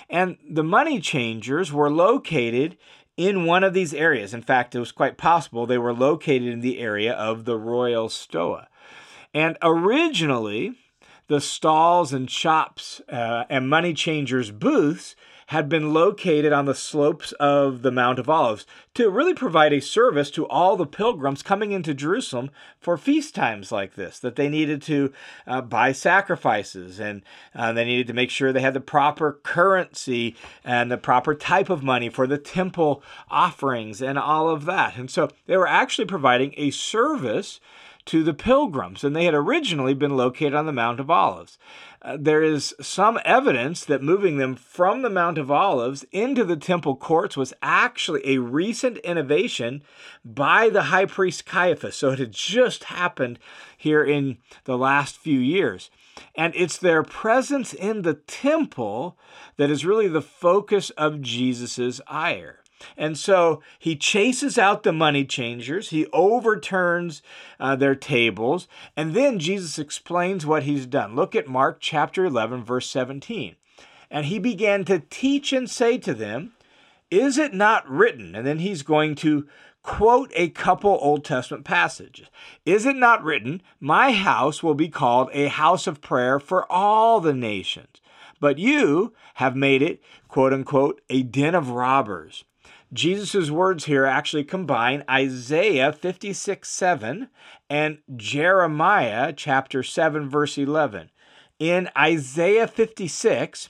And 0.09 0.37
the 0.47 0.63
money 0.63 0.99
changers 0.99 1.73
were 1.73 1.89
located 1.89 2.77
in 3.17 3.45
one 3.45 3.63
of 3.63 3.73
these 3.73 3.93
areas. 3.93 4.33
In 4.33 4.41
fact, 4.41 4.75
it 4.75 4.79
was 4.79 4.91
quite 4.91 5.17
possible 5.17 5.65
they 5.65 5.77
were 5.77 5.93
located 5.93 6.47
in 6.47 6.61
the 6.61 6.79
area 6.79 7.13
of 7.13 7.45
the 7.45 7.57
Royal 7.57 8.09
Stoa. 8.09 8.67
And 9.33 9.57
originally, 9.61 10.75
the 11.27 11.41
stalls 11.41 12.13
and 12.13 12.29
shops 12.29 13.01
uh, 13.09 13.45
and 13.49 13.69
money 13.69 13.93
changers' 13.93 14.51
booths 14.51 15.15
had 15.47 15.69
been 15.69 15.93
located 15.93 16.53
on 16.53 16.65
the 16.65 16.75
slopes 16.75 17.31
of 17.33 17.81
the 17.81 17.91
Mount 17.91 18.19
of 18.19 18.29
Olives 18.29 18.65
to 18.93 19.09
really 19.09 19.33
provide 19.33 19.73
a 19.73 19.81
service 19.81 20.29
to 20.31 20.47
all 20.47 20.75
the 20.75 20.85
pilgrims 20.85 21.43
coming 21.43 21.71
into 21.71 21.93
Jerusalem 21.93 22.49
for 22.79 22.97
feast 22.97 23.35
times 23.35 23.71
like 23.71 23.95
this, 23.95 24.19
that 24.19 24.35
they 24.35 24.49
needed 24.49 24.81
to 24.83 25.11
uh, 25.47 25.61
buy 25.61 25.91
sacrifices 25.91 26.99
and 26.99 27.21
uh, 27.55 27.73
they 27.73 27.85
needed 27.85 28.07
to 28.07 28.13
make 28.13 28.29
sure 28.29 28.51
they 28.51 28.61
had 28.61 28.73
the 28.73 28.81
proper 28.81 29.39
currency 29.43 30.35
and 30.63 30.91
the 30.91 30.97
proper 30.97 31.33
type 31.35 31.69
of 31.69 31.83
money 31.83 32.09
for 32.09 32.27
the 32.27 32.37
temple 32.37 33.03
offerings 33.29 34.01
and 34.01 34.17
all 34.17 34.49
of 34.49 34.65
that. 34.65 34.95
And 34.95 35.09
so 35.09 35.29
they 35.47 35.57
were 35.57 35.67
actually 35.67 36.05
providing 36.05 36.53
a 36.57 36.71
service 36.71 37.59
to 38.05 38.23
the 38.23 38.33
pilgrims, 38.33 39.03
and 39.03 39.15
they 39.15 39.25
had 39.25 39.33
originally 39.33 39.93
been 39.93 40.17
located 40.17 40.53
on 40.53 40.65
the 40.65 40.73
Mount 40.73 40.99
of 40.99 41.09
Olives. 41.09 41.57
There 42.17 42.43
is 42.43 42.75
some 42.81 43.17
evidence 43.23 43.85
that 43.85 44.03
moving 44.03 44.37
them 44.37 44.55
from 44.55 45.03
the 45.03 45.09
Mount 45.09 45.37
of 45.37 45.49
Olives 45.49 46.05
into 46.11 46.43
the 46.43 46.57
temple 46.57 46.97
courts 46.97 47.37
was 47.37 47.53
actually 47.61 48.21
a 48.25 48.39
recent 48.39 48.97
innovation 48.97 49.83
by 50.25 50.69
the 50.69 50.83
high 50.83 51.05
priest 51.05 51.45
Caiaphas. 51.45 51.95
So 51.95 52.11
it 52.11 52.19
had 52.19 52.33
just 52.33 52.85
happened 52.85 53.39
here 53.77 54.03
in 54.03 54.37
the 54.65 54.77
last 54.77 55.17
few 55.17 55.39
years. 55.39 55.89
And 56.35 56.53
it's 56.57 56.77
their 56.77 57.03
presence 57.03 57.73
in 57.73 58.01
the 58.01 58.15
temple 58.15 59.17
that 59.55 59.71
is 59.71 59.85
really 59.85 60.09
the 60.09 60.21
focus 60.21 60.89
of 60.91 61.21
Jesus' 61.21 62.01
ire. 62.05 62.62
And 62.97 63.17
so 63.17 63.61
he 63.79 63.95
chases 63.95 64.57
out 64.57 64.83
the 64.83 64.93
money 64.93 65.25
changers, 65.25 65.89
he 65.89 66.07
overturns 66.13 67.21
uh, 67.59 67.75
their 67.75 67.95
tables, 67.95 68.67
and 68.95 69.13
then 69.13 69.39
Jesus 69.39 69.79
explains 69.79 70.45
what 70.45 70.63
he's 70.63 70.85
done. 70.85 71.15
Look 71.15 71.35
at 71.35 71.47
Mark 71.47 71.77
chapter 71.79 72.25
11, 72.25 72.63
verse 72.63 72.89
17. 72.89 73.55
And 74.09 74.27
he 74.27 74.39
began 74.39 74.85
to 74.85 74.99
teach 75.09 75.53
and 75.53 75.69
say 75.69 75.97
to 75.97 76.13
them, 76.13 76.53
Is 77.09 77.37
it 77.37 77.53
not 77.53 77.89
written? 77.89 78.35
And 78.35 78.45
then 78.45 78.59
he's 78.59 78.83
going 78.83 79.15
to 79.15 79.47
quote 79.81 80.31
a 80.35 80.49
couple 80.49 80.97
Old 81.01 81.25
Testament 81.25 81.65
passages. 81.65 82.27
Is 82.65 82.85
it 82.85 82.95
not 82.95 83.23
written, 83.23 83.61
My 83.79 84.11
house 84.11 84.63
will 84.63 84.75
be 84.75 84.87
called 84.87 85.29
a 85.33 85.47
house 85.47 85.87
of 85.87 86.01
prayer 86.01 86.39
for 86.39 86.71
all 86.71 87.19
the 87.19 87.33
nations? 87.33 88.01
But 88.39 88.57
you 88.57 89.13
have 89.35 89.55
made 89.55 89.81
it, 89.81 90.01
quote 90.27 90.53
unquote, 90.53 91.01
a 91.09 91.23
den 91.23 91.55
of 91.55 91.69
robbers. 91.69 92.43
Jesus' 92.93 93.49
words 93.49 93.85
here 93.85 94.05
actually 94.05 94.43
combine 94.43 95.03
Isaiah 95.09 95.91
56 95.91 96.69
7 96.69 97.27
and 97.69 97.97
Jeremiah 98.15 99.33
chapter 99.33 99.81
7, 99.81 100.29
verse 100.29 100.57
11. 100.57 101.09
In 101.59 101.89
Isaiah 101.97 102.67
56, 102.67 103.69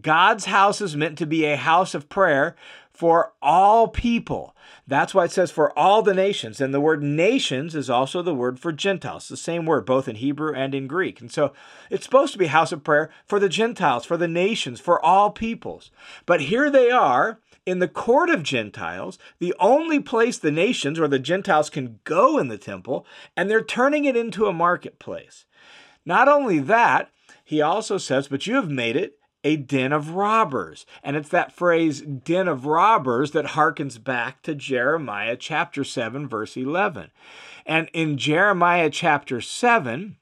God's 0.00 0.44
house 0.44 0.80
is 0.80 0.96
meant 0.96 1.18
to 1.18 1.26
be 1.26 1.46
a 1.46 1.56
house 1.56 1.94
of 1.94 2.08
prayer 2.08 2.54
for 2.92 3.32
all 3.42 3.88
people. 3.88 4.54
That's 4.86 5.14
why 5.14 5.24
it 5.24 5.32
says 5.32 5.50
for 5.50 5.76
all 5.76 6.02
the 6.02 6.14
nations. 6.14 6.60
And 6.60 6.72
the 6.72 6.80
word 6.80 7.02
nations 7.02 7.74
is 7.74 7.90
also 7.90 8.22
the 8.22 8.34
word 8.34 8.60
for 8.60 8.72
Gentiles, 8.72 9.26
the 9.26 9.36
same 9.36 9.64
word 9.64 9.84
both 9.84 10.06
in 10.06 10.16
Hebrew 10.16 10.54
and 10.54 10.74
in 10.74 10.86
Greek. 10.86 11.20
And 11.20 11.32
so 11.32 11.52
it's 11.88 12.04
supposed 12.04 12.32
to 12.34 12.38
be 12.38 12.46
house 12.46 12.72
of 12.72 12.84
prayer 12.84 13.10
for 13.26 13.40
the 13.40 13.48
Gentiles, 13.48 14.04
for 14.04 14.16
the 14.16 14.28
nations, 14.28 14.80
for 14.80 15.04
all 15.04 15.30
peoples. 15.30 15.90
But 16.24 16.42
here 16.42 16.70
they 16.70 16.90
are 16.90 17.40
in 17.66 17.78
the 17.78 17.88
court 17.88 18.30
of 18.30 18.42
Gentiles, 18.42 19.18
the 19.38 19.54
only 19.60 20.00
place 20.00 20.38
the 20.38 20.50
nations 20.50 20.98
or 20.98 21.08
the 21.08 21.18
Gentiles 21.18 21.70
can 21.70 22.00
go 22.04 22.38
in 22.38 22.48
the 22.48 22.58
temple, 22.58 23.06
and 23.36 23.50
they're 23.50 23.62
turning 23.62 24.04
it 24.04 24.16
into 24.16 24.46
a 24.46 24.52
marketplace. 24.52 25.44
Not 26.04 26.28
only 26.28 26.58
that, 26.60 27.10
he 27.44 27.60
also 27.60 27.98
says, 27.98 28.28
But 28.28 28.46
you 28.46 28.54
have 28.56 28.70
made 28.70 28.96
it 28.96 29.18
a 29.42 29.56
den 29.56 29.92
of 29.92 30.10
robbers. 30.10 30.84
And 31.02 31.16
it's 31.16 31.28
that 31.30 31.52
phrase, 31.52 32.00
den 32.00 32.48
of 32.48 32.66
robbers, 32.66 33.30
that 33.32 33.46
harkens 33.46 34.02
back 34.02 34.42
to 34.42 34.54
Jeremiah 34.54 35.36
chapter 35.36 35.84
7, 35.84 36.28
verse 36.28 36.56
11. 36.56 37.10
And 37.66 37.88
in 37.92 38.18
Jeremiah 38.18 38.90
chapter 38.90 39.40
7, 39.40 40.16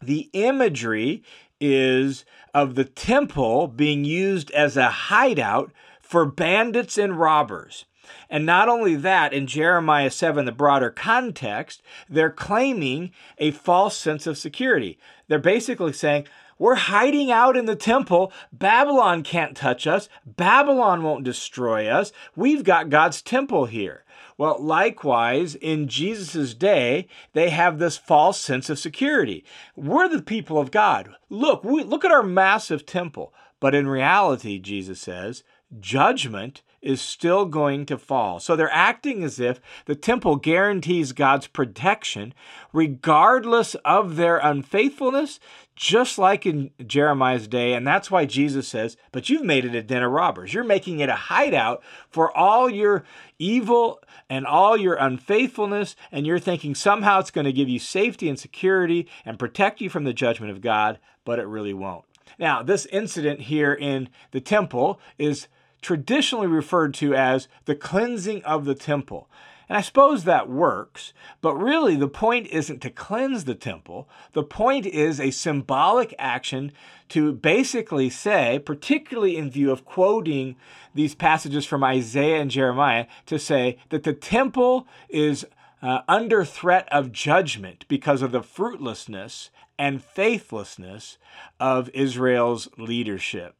the 0.00 0.30
imagery 0.32 1.22
is 1.60 2.24
of 2.52 2.74
the 2.74 2.84
temple 2.84 3.68
being 3.68 4.04
used 4.04 4.50
as 4.50 4.76
a 4.76 4.90
hideout 4.90 5.72
for 6.12 6.26
bandits 6.26 6.98
and 6.98 7.18
robbers. 7.18 7.86
And 8.28 8.44
not 8.44 8.68
only 8.68 8.96
that, 8.96 9.32
in 9.32 9.46
Jeremiah 9.46 10.10
7, 10.10 10.44
the 10.44 10.52
broader 10.52 10.90
context, 10.90 11.80
they're 12.06 12.28
claiming 12.28 13.12
a 13.38 13.50
false 13.50 13.96
sense 13.96 14.26
of 14.26 14.36
security. 14.36 14.98
They're 15.28 15.38
basically 15.38 15.94
saying, 15.94 16.26
we're 16.58 16.74
hiding 16.74 17.32
out 17.32 17.56
in 17.56 17.64
the 17.64 17.74
temple. 17.74 18.30
Babylon 18.52 19.22
can't 19.22 19.56
touch 19.56 19.86
us. 19.86 20.10
Babylon 20.26 21.02
won't 21.02 21.24
destroy 21.24 21.88
us. 21.88 22.12
We've 22.36 22.62
got 22.62 22.90
God's 22.90 23.22
temple 23.22 23.64
here. 23.64 24.04
Well, 24.36 24.62
likewise, 24.62 25.54
in 25.54 25.88
Jesus' 25.88 26.52
day, 26.52 27.08
they 27.32 27.48
have 27.48 27.78
this 27.78 27.96
false 27.96 28.38
sense 28.38 28.68
of 28.68 28.78
security. 28.78 29.46
We're 29.76 30.10
the 30.10 30.20
people 30.20 30.58
of 30.58 30.70
God. 30.70 31.08
Look, 31.30 31.64
we, 31.64 31.82
look 31.82 32.04
at 32.04 32.12
our 32.12 32.22
massive 32.22 32.84
temple. 32.84 33.32
But 33.60 33.74
in 33.74 33.86
reality, 33.86 34.58
Jesus 34.58 35.00
says, 35.00 35.44
judgment 35.80 36.62
is 36.82 37.00
still 37.00 37.44
going 37.44 37.86
to 37.86 37.96
fall. 37.96 38.40
So 38.40 38.56
they're 38.56 38.68
acting 38.72 39.22
as 39.22 39.38
if 39.38 39.60
the 39.86 39.94
temple 39.94 40.36
guarantees 40.36 41.12
God's 41.12 41.46
protection 41.46 42.34
regardless 42.72 43.76
of 43.84 44.16
their 44.16 44.38
unfaithfulness, 44.38 45.38
just 45.76 46.18
like 46.18 46.44
in 46.44 46.70
Jeremiah's 46.84 47.46
day. 47.46 47.72
And 47.72 47.86
that's 47.86 48.10
why 48.10 48.26
Jesus 48.26 48.66
says, 48.66 48.96
But 49.12 49.28
you've 49.28 49.44
made 49.44 49.64
it 49.64 49.76
a 49.76 49.82
den 49.82 50.02
of 50.02 50.10
robbers. 50.10 50.52
You're 50.52 50.64
making 50.64 50.98
it 50.98 51.08
a 51.08 51.14
hideout 51.14 51.82
for 52.10 52.36
all 52.36 52.68
your 52.68 53.04
evil 53.38 54.00
and 54.28 54.44
all 54.44 54.76
your 54.76 54.96
unfaithfulness. 54.96 55.94
And 56.10 56.26
you're 56.26 56.40
thinking 56.40 56.74
somehow 56.74 57.20
it's 57.20 57.30
going 57.30 57.44
to 57.44 57.52
give 57.52 57.68
you 57.68 57.78
safety 57.78 58.28
and 58.28 58.38
security 58.38 59.08
and 59.24 59.38
protect 59.38 59.80
you 59.80 59.88
from 59.88 60.02
the 60.02 60.12
judgment 60.12 60.50
of 60.50 60.60
God, 60.60 60.98
but 61.24 61.38
it 61.38 61.46
really 61.46 61.74
won't. 61.74 62.04
Now, 62.38 62.62
this 62.62 62.86
incident 62.86 63.40
here 63.42 63.72
in 63.72 64.08
the 64.32 64.40
temple 64.40 64.98
is 65.18 65.46
traditionally 65.82 66.46
referred 66.46 66.94
to 66.94 67.14
as 67.14 67.48
the 67.66 67.74
cleansing 67.74 68.42
of 68.44 68.64
the 68.64 68.74
temple. 68.74 69.28
And 69.68 69.78
I 69.78 69.80
suppose 69.80 70.24
that 70.24 70.50
works, 70.50 71.12
but 71.40 71.54
really 71.54 71.96
the 71.96 72.08
point 72.08 72.46
isn't 72.48 72.80
to 72.80 72.90
cleanse 72.90 73.44
the 73.44 73.54
temple. 73.54 74.08
The 74.32 74.42
point 74.42 74.86
is 74.86 75.18
a 75.18 75.30
symbolic 75.30 76.14
action 76.18 76.72
to 77.08 77.32
basically 77.32 78.10
say, 78.10 78.58
particularly 78.58 79.36
in 79.36 79.50
view 79.50 79.70
of 79.70 79.84
quoting 79.84 80.56
these 80.94 81.14
passages 81.14 81.64
from 81.64 81.84
Isaiah 81.84 82.40
and 82.40 82.50
Jeremiah, 82.50 83.06
to 83.26 83.38
say 83.38 83.78
that 83.88 84.02
the 84.02 84.12
temple 84.12 84.86
is 85.08 85.46
uh, 85.80 86.00
under 86.06 86.44
threat 86.44 86.86
of 86.92 87.10
judgment 87.10 87.86
because 87.88 88.22
of 88.22 88.30
the 88.30 88.42
fruitlessness 88.42 89.50
and 89.78 90.02
faithlessness 90.04 91.18
of 91.58 91.88
Israel's 91.94 92.68
leadership. 92.76 93.56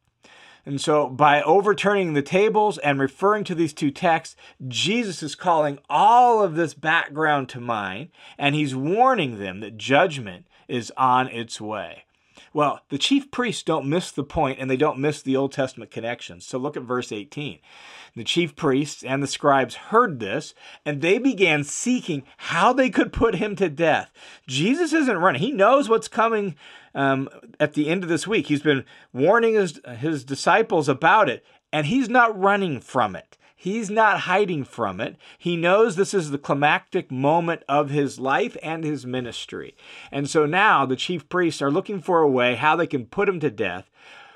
And 0.65 0.79
so, 0.79 1.09
by 1.09 1.41
overturning 1.41 2.13
the 2.13 2.21
tables 2.21 2.77
and 2.77 2.99
referring 2.99 3.43
to 3.45 3.55
these 3.55 3.73
two 3.73 3.91
texts, 3.91 4.35
Jesus 4.65 5.21
is 5.21 5.35
calling 5.35 5.79
all 5.89 6.41
of 6.41 6.55
this 6.55 6.73
background 6.73 7.49
to 7.49 7.59
mind, 7.59 8.09
and 8.37 8.55
he's 8.55 8.75
warning 8.75 9.39
them 9.39 9.59
that 9.59 9.77
judgment 9.77 10.45
is 10.69 10.91
on 10.95 11.27
its 11.27 11.59
way. 11.59 12.02
Well, 12.53 12.81
the 12.89 12.99
chief 12.99 13.31
priests 13.31 13.63
don't 13.63 13.89
miss 13.89 14.11
the 14.11 14.23
point 14.23 14.59
and 14.59 14.69
they 14.69 14.77
don't 14.77 14.99
miss 14.99 15.21
the 15.21 15.35
Old 15.35 15.51
Testament 15.51 15.89
connections. 15.89 16.45
So 16.45 16.59
look 16.59 16.77
at 16.77 16.83
verse 16.83 17.11
18. 17.11 17.59
The 18.15 18.23
chief 18.23 18.55
priests 18.55 19.03
and 19.03 19.23
the 19.23 19.27
scribes 19.27 19.73
heard 19.75 20.19
this, 20.19 20.53
and 20.85 21.01
they 21.01 21.17
began 21.17 21.63
seeking 21.63 22.23
how 22.37 22.71
they 22.71 22.91
could 22.91 23.11
put 23.11 23.35
him 23.35 23.55
to 23.55 23.69
death. 23.69 24.11
Jesus 24.47 24.93
isn't 24.93 25.17
running, 25.17 25.41
he 25.41 25.51
knows 25.51 25.89
what's 25.89 26.07
coming 26.07 26.55
um, 26.93 27.27
at 27.59 27.73
the 27.73 27.89
end 27.89 28.03
of 28.03 28.09
this 28.09 28.27
week. 28.27 28.47
He's 28.47 28.61
been 28.61 28.85
warning 29.13 29.55
his, 29.55 29.81
his 29.97 30.23
disciples 30.23 30.87
about 30.87 31.27
it, 31.27 31.43
and 31.71 31.87
he's 31.87 32.07
not 32.07 32.39
running 32.39 32.79
from 32.79 33.15
it. 33.15 33.35
He's 33.63 33.89
not 33.89 34.19
hiding 34.19 34.65
from 34.65 34.99
it. 34.99 35.15
He 35.37 35.55
knows 35.55 35.95
this 35.95 36.13
is 36.13 36.31
the 36.31 36.37
climactic 36.37 37.09
moment 37.09 37.63
of 37.69 37.91
his 37.91 38.19
life 38.19 38.57
and 38.61 38.83
his 38.83 39.05
ministry. 39.05 39.73
And 40.11 40.29
so 40.29 40.45
now 40.45 40.85
the 40.85 40.97
chief 40.97 41.29
priests 41.29 41.61
are 41.61 41.71
looking 41.71 42.01
for 42.01 42.19
a 42.19 42.29
way 42.29 42.55
how 42.55 42.75
they 42.75 42.87
can 42.87 43.05
put 43.05 43.29
him 43.29 43.39
to 43.39 43.49
death, 43.49 43.89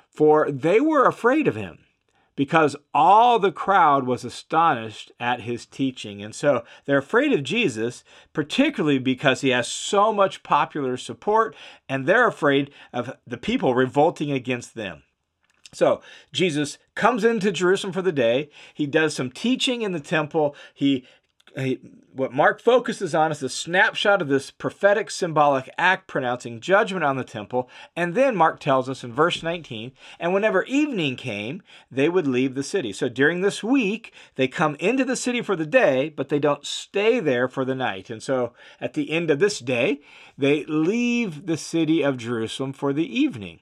for 0.10 0.50
they 0.50 0.79
were 0.79 1.05
afraid 1.05 1.46
of 1.46 1.57
him 1.57 1.79
because 2.38 2.77
all 2.93 3.38
the 3.38 3.51
crowd 3.51 4.05
was 4.05 4.24
astonished 4.24 5.12
at 5.19 5.41
his 5.41 5.65
teaching. 5.65 6.24
And 6.24 6.34
so 6.34 6.63
they're 6.86 7.00
afraid 7.00 7.34
of 7.34 7.43
Jesus, 7.43 8.05
particularly 8.31 8.98
because 8.98 9.41
he 9.41 9.50
has 9.50 9.67
so 9.67 10.13
much 10.13 10.41
popular 10.41 10.96
support, 10.96 11.53
and 11.89 12.05
they're 12.05 12.29
afraid 12.29 12.72
of 12.93 13.17
the 13.27 13.38
people 13.38 13.75
revolting 13.75 14.31
against 14.31 14.74
them. 14.74 15.03
So 15.77 16.01
Jesus 16.34 16.79
comes 16.96 17.24
into 17.24 17.51
Jerusalem 17.51 17.93
for 17.93 18.01
the 18.01 18.12
day. 18.12 18.50
He 18.74 18.88
does 18.88 19.13
some 19.13 19.29
teaching 19.29 19.84
in 19.84 19.91
the 19.91 20.00
temple. 20.00 20.55
He 20.74 21.05
he, 21.55 21.79
what 22.12 22.34
Mark 22.34 22.62
focuses 22.62 23.15
on 23.15 23.31
is 23.31 23.41
a 23.41 23.50
snapshot 23.50 24.22
of 24.22 24.27
this 24.27 24.51
prophetic 24.51 25.10
symbolic 25.10 25.67
act 25.77 26.07
pronouncing 26.07 26.60
judgment 26.60 27.03
on 27.03 27.17
the 27.17 27.24
temple. 27.24 27.67
And 27.96 28.13
then 28.13 28.36
Mark 28.36 28.60
tells 28.60 28.88
us 28.88 29.03
in 29.03 29.12
verse 29.12 29.41
19, 29.41 29.91
and 30.19 30.34
whenever 30.34 30.63
evening 30.65 31.15
came, 31.15 31.63
they 31.89 32.10
would 32.10 32.27
leave 32.27 32.53
the 32.53 32.62
city. 32.62 32.93
So 32.93 33.10
during 33.10 33.41
this 33.41 33.63
week, 33.63 34.13
they 34.36 34.48
come 34.48 34.75
into 34.75 35.03
the 35.03 35.15
city 35.15 35.41
for 35.41 35.55
the 35.55 35.65
day, 35.65 36.10
but 36.10 36.29
they 36.29 36.39
don't 36.39 36.65
stay 36.65 37.19
there 37.19 37.48
for 37.48 37.65
the 37.65 37.75
night. 37.75 38.12
And 38.12 38.22
so 38.22 38.53
at 38.79 38.93
the 38.93 39.10
end 39.10 39.31
of 39.31 39.39
this 39.39 39.60
day, 39.60 40.01
they 40.38 40.63
leave 40.65 41.48
the 41.48 41.57
city 41.57 42.03
of 42.03 42.17
Jerusalem 42.17 42.74
for 42.74 42.93
the 42.93 43.19
evening. 43.19 43.62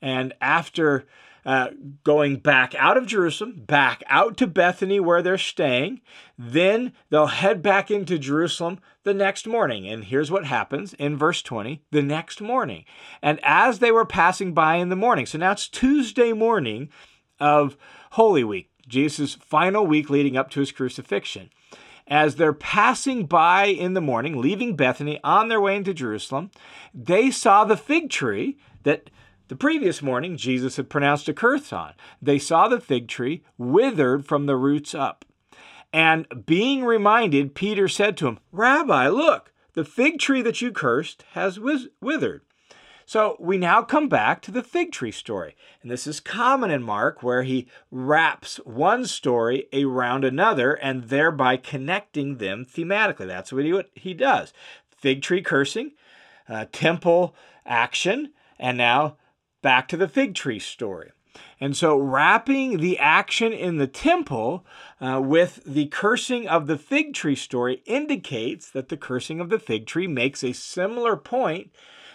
And 0.00 0.32
after 0.40 1.06
uh, 1.46 1.68
going 2.02 2.36
back 2.36 2.74
out 2.74 2.96
of 2.96 3.06
Jerusalem, 3.06 3.62
back 3.66 4.02
out 4.08 4.36
to 4.38 4.48
Bethany 4.48 4.98
where 4.98 5.22
they're 5.22 5.38
staying. 5.38 6.00
Then 6.36 6.92
they'll 7.08 7.28
head 7.28 7.62
back 7.62 7.88
into 7.88 8.18
Jerusalem 8.18 8.80
the 9.04 9.14
next 9.14 9.46
morning. 9.46 9.86
And 9.86 10.04
here's 10.04 10.30
what 10.30 10.44
happens 10.44 10.92
in 10.94 11.16
verse 11.16 11.42
20 11.42 11.82
the 11.92 12.02
next 12.02 12.40
morning. 12.40 12.84
And 13.22 13.38
as 13.44 13.78
they 13.78 13.92
were 13.92 14.04
passing 14.04 14.54
by 14.54 14.74
in 14.74 14.88
the 14.88 14.96
morning, 14.96 15.24
so 15.24 15.38
now 15.38 15.52
it's 15.52 15.68
Tuesday 15.68 16.32
morning 16.32 16.88
of 17.38 17.76
Holy 18.10 18.42
Week, 18.42 18.70
Jesus' 18.88 19.34
final 19.34 19.86
week 19.86 20.10
leading 20.10 20.36
up 20.36 20.50
to 20.50 20.60
his 20.60 20.72
crucifixion 20.72 21.50
as 22.08 22.36
they're 22.36 22.52
passing 22.52 23.26
by 23.26 23.66
in 23.66 23.94
the 23.94 24.00
morning, 24.00 24.40
leaving 24.40 24.76
Bethany 24.76 25.18
on 25.24 25.48
their 25.48 25.60
way 25.60 25.74
into 25.74 25.92
Jerusalem, 25.92 26.50
they 26.94 27.32
saw 27.32 27.64
the 27.64 27.76
fig 27.76 28.10
tree 28.10 28.58
that 28.84 29.10
the 29.48 29.56
previous 29.56 30.02
morning, 30.02 30.36
Jesus 30.36 30.76
had 30.76 30.90
pronounced 30.90 31.28
a 31.28 31.34
curse 31.34 31.72
on. 31.72 31.94
They 32.20 32.38
saw 32.38 32.68
the 32.68 32.80
fig 32.80 33.08
tree 33.08 33.44
withered 33.56 34.26
from 34.26 34.46
the 34.46 34.56
roots 34.56 34.94
up. 34.94 35.24
And 35.92 36.26
being 36.46 36.84
reminded, 36.84 37.54
Peter 37.54 37.88
said 37.88 38.16
to 38.18 38.26
him, 38.26 38.38
Rabbi, 38.50 39.08
look, 39.08 39.52
the 39.74 39.84
fig 39.84 40.18
tree 40.18 40.42
that 40.42 40.60
you 40.60 40.72
cursed 40.72 41.24
has 41.32 41.60
withered. 41.60 42.42
So 43.08 43.36
we 43.38 43.56
now 43.56 43.82
come 43.82 44.08
back 44.08 44.42
to 44.42 44.50
the 44.50 44.64
fig 44.64 44.90
tree 44.90 45.12
story. 45.12 45.54
And 45.80 45.90
this 45.90 46.08
is 46.08 46.18
common 46.18 46.72
in 46.72 46.82
Mark, 46.82 47.22
where 47.22 47.44
he 47.44 47.68
wraps 47.92 48.56
one 48.64 49.06
story 49.06 49.68
around 49.72 50.24
another 50.24 50.74
and 50.74 51.04
thereby 51.04 51.56
connecting 51.56 52.38
them 52.38 52.64
thematically. 52.64 53.28
That's 53.28 53.52
what 53.52 53.64
he, 53.64 53.72
what 53.72 53.90
he 53.94 54.12
does. 54.12 54.52
Fig 54.90 55.22
tree 55.22 55.40
cursing, 55.40 55.92
uh, 56.48 56.66
temple 56.72 57.36
action, 57.64 58.32
and 58.58 58.76
now 58.76 59.18
back 59.62 59.88
to 59.88 59.96
the 59.96 60.08
fig 60.08 60.34
tree 60.34 60.58
story. 60.58 61.12
And 61.60 61.76
so, 61.76 61.96
wrapping 61.98 62.78
the 62.78 62.98
action 62.98 63.52
in 63.52 63.76
the 63.76 63.86
temple 63.86 64.64
uh, 65.00 65.20
with 65.22 65.62
the 65.66 65.86
cursing 65.86 66.48
of 66.48 66.66
the 66.66 66.78
fig 66.78 67.14
tree 67.14 67.36
story 67.36 67.82
indicates 67.84 68.70
that 68.70 68.88
the 68.88 68.96
cursing 68.96 69.40
of 69.40 69.50
the 69.50 69.58
fig 69.58 69.86
tree 69.86 70.06
makes 70.06 70.42
a 70.42 70.52
similar 70.52 71.16
point 71.16 71.70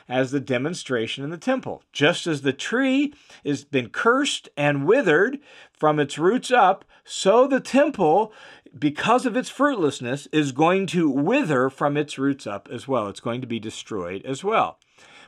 as 0.08 0.32
the 0.32 0.40
demonstration 0.40 1.24
in 1.24 1.30
the 1.30 1.38
temple. 1.38 1.84
Just 1.94 2.28
as 2.28 2.42
the 2.42 2.54
tree 2.54 3.14
has 3.46 3.64
been 3.64 3.90
cursed 3.90 4.50
and 4.58 4.86
withered 4.86 5.40
from 5.72 6.00
its 6.00 6.18
roots 6.18 6.52
up, 6.52 6.86
so 7.04 7.48
the 7.48 7.60
temple, 7.60 8.34
because 8.78 9.26
of 9.26 9.38
its 9.38 9.50
fruitlessness, 9.50 10.28
is 10.32 10.52
going 10.52 10.86
to 10.88 11.10
wither 11.10 11.70
from 11.70 11.98
its 11.98 12.18
roots 12.18 12.46
up 12.46 12.68
as 12.72 12.88
well. 12.88 13.08
It's 13.08 13.20
going 13.20 13.42
to 13.42 13.48
be 13.48 13.60
destroyed 13.60 14.24
as 14.26 14.44
well. 14.44 14.80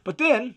But 0.03 0.17
then, 0.17 0.55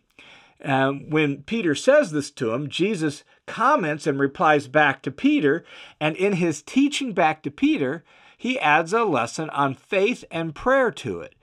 when 0.61 1.43
Peter 1.43 1.75
says 1.75 2.11
this 2.11 2.31
to 2.33 2.53
him, 2.53 2.69
Jesus 2.69 3.25
comments 3.47 4.07
and 4.07 4.19
replies 4.19 4.69
back 4.69 5.03
to 5.03 5.11
Peter. 5.11 5.65
And 6.01 6.17
in 6.17 6.35
his 6.35 6.63
teaching 6.63 7.13
back 7.13 7.43
to 7.43 7.51
Peter, 7.51 8.05
he 8.37 8.59
adds 8.59 8.93
a 8.93 9.05
lesson 9.05 9.51
on 9.51 9.75
faith 9.75 10.25
and 10.31 10.55
prayer 10.55 10.91
to 10.93 11.21
it. 11.21 11.35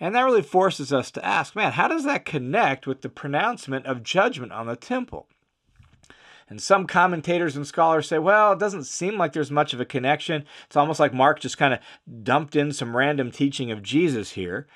And 0.00 0.14
that 0.14 0.22
really 0.22 0.42
forces 0.42 0.92
us 0.92 1.10
to 1.12 1.24
ask 1.24 1.56
man, 1.56 1.72
how 1.72 1.88
does 1.88 2.04
that 2.04 2.24
connect 2.24 2.86
with 2.86 3.02
the 3.02 3.08
pronouncement 3.08 3.86
of 3.86 4.02
judgment 4.02 4.52
on 4.52 4.66
the 4.66 4.76
temple? 4.76 5.26
And 6.48 6.62
some 6.62 6.86
commentators 6.86 7.56
and 7.56 7.66
scholars 7.66 8.08
say, 8.08 8.18
well, 8.18 8.52
it 8.52 8.58
doesn't 8.58 8.84
seem 8.84 9.18
like 9.18 9.34
there's 9.34 9.50
much 9.50 9.74
of 9.74 9.80
a 9.80 9.84
connection. 9.84 10.46
It's 10.66 10.76
almost 10.76 10.98
like 10.98 11.12
Mark 11.12 11.40
just 11.40 11.58
kind 11.58 11.74
of 11.74 11.80
dumped 12.22 12.56
in 12.56 12.72
some 12.72 12.96
random 12.96 13.30
teaching 13.30 13.70
of 13.70 13.82
Jesus 13.82 14.30
here. 14.30 14.66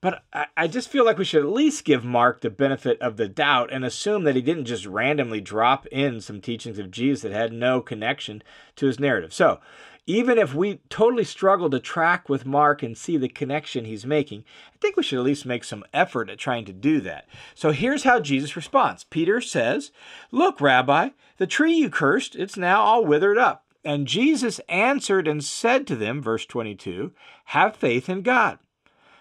But 0.00 0.22
I, 0.32 0.46
I 0.56 0.66
just 0.68 0.88
feel 0.88 1.04
like 1.04 1.18
we 1.18 1.24
should 1.24 1.42
at 1.42 1.50
least 1.50 1.84
give 1.84 2.04
Mark 2.04 2.40
the 2.40 2.50
benefit 2.50 3.00
of 3.00 3.16
the 3.16 3.28
doubt 3.28 3.72
and 3.72 3.84
assume 3.84 4.24
that 4.24 4.36
he 4.36 4.42
didn't 4.42 4.66
just 4.66 4.86
randomly 4.86 5.40
drop 5.40 5.86
in 5.86 6.20
some 6.20 6.40
teachings 6.40 6.78
of 6.78 6.90
Jesus 6.90 7.22
that 7.22 7.32
had 7.32 7.52
no 7.52 7.80
connection 7.80 8.42
to 8.76 8.86
his 8.86 9.00
narrative. 9.00 9.32
So, 9.32 9.60
even 10.08 10.38
if 10.38 10.54
we 10.54 10.80
totally 10.88 11.24
struggle 11.24 11.68
to 11.68 11.78
track 11.78 12.30
with 12.30 12.46
Mark 12.46 12.82
and 12.82 12.96
see 12.96 13.18
the 13.18 13.28
connection 13.28 13.84
he's 13.84 14.06
making, 14.06 14.42
I 14.72 14.78
think 14.80 14.96
we 14.96 15.02
should 15.02 15.18
at 15.18 15.24
least 15.24 15.44
make 15.44 15.64
some 15.64 15.84
effort 15.92 16.30
at 16.30 16.38
trying 16.38 16.64
to 16.64 16.72
do 16.72 17.02
that. 17.02 17.26
So 17.54 17.72
here's 17.72 18.04
how 18.04 18.18
Jesus 18.18 18.56
responds 18.56 19.04
Peter 19.04 19.42
says, 19.42 19.92
Look, 20.30 20.62
Rabbi, 20.62 21.10
the 21.36 21.46
tree 21.46 21.74
you 21.74 21.90
cursed, 21.90 22.36
it's 22.36 22.56
now 22.56 22.80
all 22.80 23.04
withered 23.04 23.36
up. 23.36 23.66
And 23.84 24.06
Jesus 24.06 24.60
answered 24.70 25.28
and 25.28 25.44
said 25.44 25.86
to 25.88 25.96
them, 25.96 26.22
verse 26.22 26.46
22, 26.46 27.12
Have 27.46 27.76
faith 27.76 28.08
in 28.08 28.22
God. 28.22 28.58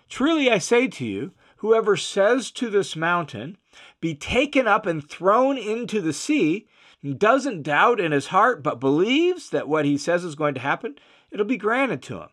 Truly 0.10 0.50
I 0.50 0.58
say 0.58 0.88
to 0.88 1.06
you, 1.06 1.32
whoever 1.58 1.98
says 1.98 2.52
to 2.52 2.70
this 2.70 2.96
mountain, 2.96 3.58
Be 4.00 4.16
taken 4.16 4.68
up 4.68 4.86
and 4.86 5.08
thrown 5.08 5.58
into 5.58 6.02
the 6.02 6.14
sea, 6.14 6.68
doesn't 7.18 7.64
doubt 7.64 8.00
in 8.00 8.12
his 8.12 8.28
heart, 8.28 8.64
but 8.64 8.80
believes 8.80 9.50
that 9.52 9.68
what 9.68 9.86
he 9.86 9.98
says 9.98 10.24
is 10.24 10.36
going 10.36 10.54
to 10.56 10.60
happen, 10.60 10.96
it'll 11.32 11.46
be 11.46 11.58
granted 11.58 12.02
to 12.04 12.22
him. 12.22 12.30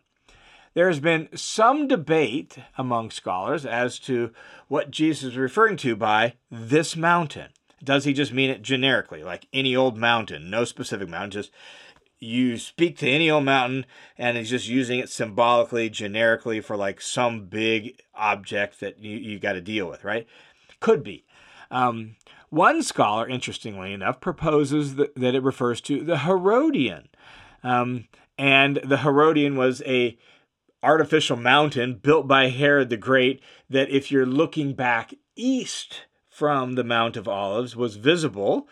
There 0.73 0.87
has 0.87 0.99
been 0.99 1.29
some 1.33 1.87
debate 1.87 2.57
among 2.77 3.11
scholars 3.11 3.65
as 3.65 3.97
to 3.99 4.31
what 4.67 4.91
Jesus 4.91 5.31
is 5.31 5.37
referring 5.37 5.77
to 5.77 5.95
by 5.95 6.33
this 6.51 6.97
mountain. 6.97 7.49
Does 7.81 8.03
he 8.03 8.13
just 8.13 8.33
mean 8.33 8.49
it 8.49 8.61
generically, 8.61 9.23
like 9.23 9.47
any 9.53 9.75
old 9.75 9.97
mountain, 9.97 10.49
no 10.49 10.65
specific 10.65 11.07
mountain, 11.07 11.31
just 11.31 11.51
you 12.25 12.57
speak 12.57 12.97
to 12.97 13.09
any 13.09 13.29
old 13.29 13.45
mountain 13.45 13.85
and 14.17 14.37
he's 14.37 14.49
just 14.49 14.67
using 14.67 14.99
it 14.99 15.09
symbolically, 15.09 15.89
generically 15.89 16.59
for 16.59 16.75
like 16.75 16.99
some 16.99 17.45
big 17.45 18.01
object 18.13 18.79
that 18.79 18.99
you, 18.99 19.17
you 19.17 19.39
got 19.39 19.53
to 19.53 19.61
deal 19.61 19.87
with, 19.87 20.03
right? 20.03 20.27
Could 20.79 21.03
be. 21.03 21.25
Um, 21.71 22.15
one 22.49 22.83
scholar, 22.83 23.27
interestingly 23.27 23.93
enough, 23.93 24.19
proposes 24.21 24.95
that, 24.95 25.15
that 25.15 25.35
it 25.35 25.43
refers 25.43 25.81
to 25.81 26.03
the 26.03 26.19
Herodium. 26.19 27.05
Um, 27.63 28.07
and 28.37 28.77
the 28.77 28.97
Herodium 28.97 29.55
was 29.55 29.81
a 29.85 30.17
artificial 30.83 31.37
mountain 31.37 31.95
built 31.95 32.27
by 32.27 32.49
Herod 32.49 32.89
the 32.89 32.97
Great 32.97 33.41
that 33.69 33.89
if 33.89 34.11
you're 34.11 34.25
looking 34.25 34.73
back 34.73 35.13
east 35.35 36.05
from 36.29 36.73
the 36.73 36.83
Mount 36.83 37.17
of 37.17 37.27
Olives 37.27 37.75
was 37.75 37.95
visible 37.95 38.67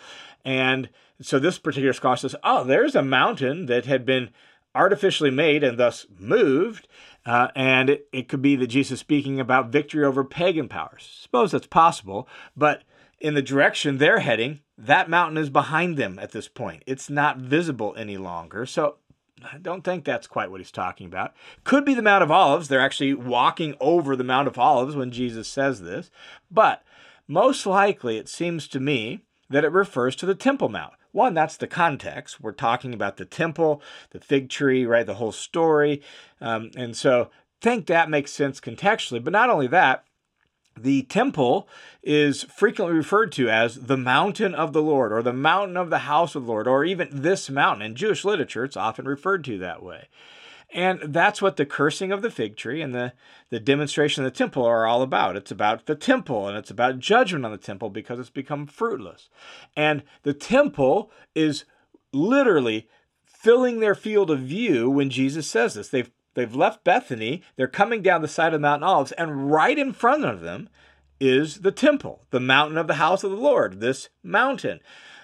and 0.45 0.89
so 1.21 1.39
this 1.39 1.59
particular 1.59 1.93
scholar 1.93 2.17
says, 2.17 2.35
oh, 2.43 2.63
there's 2.63 2.95
a 2.95 3.03
mountain 3.03 3.67
that 3.67 3.85
had 3.85 4.05
been 4.05 4.29
artificially 4.75 5.31
made 5.31 5.63
and 5.63 5.77
thus 5.77 6.05
moved. 6.17 6.87
Uh, 7.25 7.47
and 7.55 7.89
it, 7.89 8.07
it 8.11 8.27
could 8.27 8.41
be 8.41 8.55
that 8.55 8.67
Jesus 8.67 8.99
speaking 8.99 9.39
about 9.39 9.69
victory 9.69 10.03
over 10.03 10.23
pagan 10.23 10.67
powers. 10.67 11.19
Suppose 11.21 11.51
that's 11.51 11.67
possible, 11.67 12.27
but 12.57 12.83
in 13.19 13.33
the 13.33 13.41
direction 13.41 13.97
they're 13.97 14.19
heading, 14.19 14.59
that 14.77 15.09
mountain 15.09 15.37
is 15.37 15.49
behind 15.49 15.95
them 15.95 16.19
at 16.19 16.31
this 16.31 16.47
point. 16.47 16.83
It's 16.85 17.09
not 17.09 17.37
visible 17.37 17.93
any 17.97 18.17
longer. 18.17 18.65
So 18.65 18.97
I 19.43 19.57
don't 19.57 19.83
think 19.83 20.03
that's 20.03 20.27
quite 20.27 20.51
what 20.51 20.59
he's 20.59 20.71
talking 20.71 21.07
about. 21.07 21.33
Could 21.63 21.85
be 21.85 21.93
the 21.93 22.01
Mount 22.01 22.23
of 22.23 22.31
Olives. 22.31 22.67
They're 22.67 22.81
actually 22.81 23.13
walking 23.13 23.75
over 23.79 24.15
the 24.15 24.23
Mount 24.23 24.47
of 24.47 24.57
Olives 24.57 24.95
when 24.95 25.11
Jesus 25.11 25.47
says 25.47 25.81
this. 25.81 26.11
But 26.51 26.83
most 27.27 27.65
likely, 27.65 28.17
it 28.17 28.27
seems 28.27 28.67
to 28.69 28.79
me 28.79 29.21
that 29.49 29.63
it 29.63 29.71
refers 29.71 30.15
to 30.17 30.25
the 30.25 30.35
Temple 30.35 30.69
Mount. 30.69 30.93
One, 31.13 31.33
that's 31.35 31.55
the 31.55 31.67
context. 31.67 32.41
We're 32.41 32.51
talking 32.51 32.93
about 32.93 33.17
the 33.17 33.25
temple, 33.25 33.81
the 34.09 34.19
fig 34.19 34.49
tree, 34.49 34.85
right? 34.85 35.05
The 35.05 35.13
whole 35.15 35.31
story. 35.31 36.01
Um, 36.41 36.71
and 36.75 36.97
so 36.97 37.29
think 37.61 37.85
that 37.85 38.09
makes 38.09 38.33
sense 38.33 38.59
contextually. 38.59 39.23
But 39.23 39.31
not 39.31 39.49
only 39.49 39.67
that, 39.67 40.03
the 40.75 41.03
temple 41.03 41.69
is 42.01 42.43
frequently 42.43 42.97
referred 42.97 43.31
to 43.33 43.47
as 43.47 43.75
the 43.75 43.95
mountain 43.95 44.55
of 44.55 44.73
the 44.73 44.81
Lord 44.81 45.13
or 45.13 45.21
the 45.21 45.31
mountain 45.31 45.77
of 45.77 45.91
the 45.91 45.99
house 45.99 46.33
of 46.33 46.45
the 46.45 46.51
Lord 46.51 46.67
or 46.67 46.83
even 46.83 47.09
this 47.11 47.47
mountain. 47.47 47.85
In 47.85 47.95
Jewish 47.95 48.25
literature, 48.25 48.63
it's 48.63 48.75
often 48.75 49.05
referred 49.05 49.43
to 49.45 49.59
that 49.59 49.83
way. 49.83 50.07
And 50.73 51.13
that's 51.13 51.41
what 51.41 51.57
the 51.57 51.67
cursing 51.67 52.11
of 52.11 52.23
the 52.23 52.31
fig 52.31 52.57
tree 52.57 52.81
and 52.81 52.95
the, 52.95 53.13
the 53.51 53.59
demonstration 53.59 54.25
of 54.25 54.31
the 54.31 54.37
temple 54.37 54.65
are 54.65 54.87
all 54.87 55.03
about. 55.03 55.35
It's 55.35 55.51
about 55.51 55.85
the 55.85 55.95
temple 55.95 56.47
and 56.47 56.57
it's 56.57 56.71
about 56.71 56.97
judgment 56.97 57.45
on 57.45 57.51
the 57.51 57.57
temple 57.57 57.91
because 57.91 58.19
it's 58.19 58.31
become 58.31 58.65
fruitless. 58.65 59.29
And 59.77 60.01
the 60.23 60.33
temple 60.33 61.11
is 61.35 61.65
literally 62.11 62.87
filling 63.23 63.79
their 63.81 63.93
field 63.93 64.31
of 64.31 64.39
view 64.39 64.89
when 64.89 65.11
Jesus 65.11 65.47
says 65.47 65.75
this. 65.75 65.89
They've 65.89 66.09
they've 66.33 66.55
left 66.55 66.83
Bethany, 66.83 67.43
they're 67.55 67.67
coming 67.67 68.01
down 68.01 68.23
the 68.23 68.27
side 68.27 68.55
of 68.55 68.61
Mount 68.61 68.83
Olives, 68.83 69.11
and 69.11 69.51
right 69.51 69.77
in 69.77 69.93
front 69.93 70.25
of 70.25 70.41
them 70.41 70.69
is 71.19 71.61
the 71.61 71.71
temple, 71.71 72.25
the 72.31 72.39
mountain 72.39 72.77
of 72.77 72.87
the 72.87 72.95
house 72.95 73.23
of 73.23 73.29
the 73.29 73.37
Lord. 73.37 73.79
This 73.79 74.09
mountain 74.23 74.79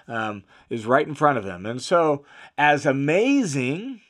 um, 0.06 0.44
is 0.68 0.86
right 0.86 1.06
in 1.06 1.14
front 1.14 1.38
of 1.38 1.44
them. 1.44 1.66
And 1.66 1.82
so, 1.82 2.24
as 2.56 2.86
amazing 2.86 4.00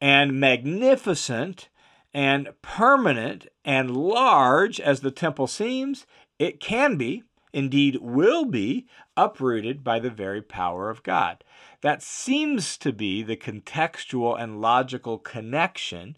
and 0.00 0.38
magnificent 0.40 1.68
and 2.12 2.48
permanent 2.62 3.46
and 3.64 3.96
large 3.96 4.80
as 4.80 5.00
the 5.00 5.10
temple 5.10 5.46
seems, 5.46 6.06
it 6.38 6.60
can 6.60 6.96
be, 6.96 7.22
indeed 7.52 7.98
will 8.00 8.44
be, 8.44 8.86
uprooted 9.16 9.84
by 9.84 9.98
the 9.98 10.10
very 10.10 10.42
power 10.42 10.90
of 10.90 11.02
God. 11.02 11.44
That 11.82 12.02
seems 12.02 12.76
to 12.78 12.92
be 12.92 13.22
the 13.22 13.36
contextual 13.36 14.40
and 14.40 14.60
logical 14.60 15.18
connection 15.18 16.16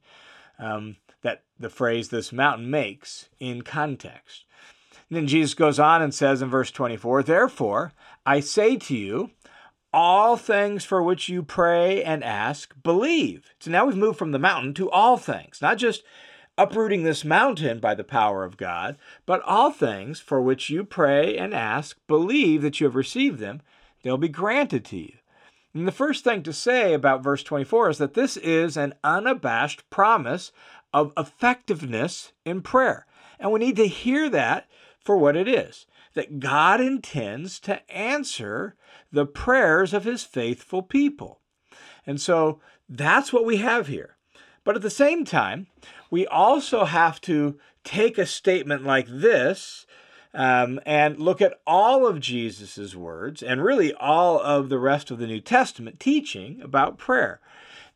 um, 0.59 0.97
that 1.23 1.43
the 1.59 1.71
phrase 1.71 2.09
this 2.09 2.33
mountain 2.33 2.71
makes 2.71 3.29
in 3.39 3.63
context. 3.63 4.45
And 5.09 5.17
then 5.17 5.27
Jesus 5.27 5.55
goes 5.55 5.79
on 5.79 6.01
and 6.01 6.15
says 6.15 6.41
in 6.41 6.49
verse 6.49 6.71
24, 6.71 7.23
Therefore, 7.23 7.93
I 8.25 8.41
say 8.41 8.77
to 8.77 8.97
you, 8.97 9.31
all 9.93 10.37
things 10.37 10.85
for 10.85 11.03
which 11.03 11.29
you 11.29 11.43
pray 11.43 12.03
and 12.03 12.25
ask, 12.25 12.75
believe. 12.83 13.43
So 13.59 13.71
now 13.71 13.85
we've 13.85 13.97
moved 13.97 14.19
from 14.19 14.33
the 14.33 14.39
mountain 14.39 14.75
to 14.75 14.91
all 14.91 15.17
things, 15.17 15.61
not 15.61 15.79
just 15.79 16.03
uprooting 16.57 17.03
this 17.03 17.25
mountain 17.25 17.79
by 17.79 17.95
the 17.95 18.05
power 18.05 18.45
of 18.45 18.57
God, 18.57 18.97
but 19.27 19.43
all 19.43 19.71
things 19.71 20.21
for 20.21 20.41
which 20.41 20.71
you 20.71 20.85
pray 20.85 21.37
and 21.37 21.55
ask, 21.55 21.99
believe 22.07 22.63
that 22.63 22.81
you 22.81 22.87
have 22.87 22.95
received 22.95 23.39
them, 23.39 23.63
they'll 24.03 24.19
be 24.19 24.29
granted 24.29 24.85
to 24.87 24.99
you. 24.99 25.15
And 25.75 25.89
the 25.89 25.93
first 25.93 26.25
thing 26.25 26.43
to 26.43 26.53
say 26.53 26.93
about 26.93 27.23
verse 27.23 27.43
24 27.43 27.91
is 27.91 27.99
that 27.99 28.15
this 28.15 28.37
is 28.37 28.77
an 28.77 28.95
unabashed 29.03 29.89
promise 29.89 30.53
of 30.93 31.13
effectiveness 31.17 32.33
in 32.45 32.61
prayer. 32.61 33.07
And 33.41 33.51
we 33.51 33.61
need 33.61 33.77
to 33.77 33.87
hear 33.87 34.29
that 34.31 34.69
for 35.01 35.17
what 35.17 35.37
it 35.37 35.49
is 35.49 35.87
that 36.15 36.41
God 36.41 36.81
intends 36.81 37.59
to 37.61 37.91
answer 37.91 38.77
the 39.11 39.27
prayers 39.27 39.93
of 39.93 40.05
his 40.05 40.23
faithful 40.23 40.83
people. 40.83 41.41
And 42.07 42.21
so 42.21 42.61
that's 42.89 43.33
what 43.33 43.45
we 43.45 43.59
have 43.59 43.87
here. 43.87 44.17
But 44.65 44.77
at 44.77 44.83
the 44.83 44.91
same 44.91 45.25
time, 45.25 45.67
we 46.11 46.27
also 46.27 46.85
have 46.85 47.21
to 47.23 47.59
take 47.85 48.19
a 48.19 48.27
statement 48.27 48.85
like 48.85 49.07
this 49.09 49.87
um, 50.35 50.81
and 50.87 51.19
look 51.19 51.43
at 51.43 51.61
all 51.67 52.07
of 52.07 52.21
Jesus' 52.21 52.95
words 52.95 53.43
and 53.43 53.63
really 53.63 53.93
all 53.95 54.41
of 54.41 54.69
the 54.69 54.79
rest 54.79 55.11
of 55.11 55.19
the 55.19 55.27
New 55.27 55.41
Testament 55.41 56.01
teaching 56.01 56.61
about 56.63 56.99
prayer. 56.99 57.41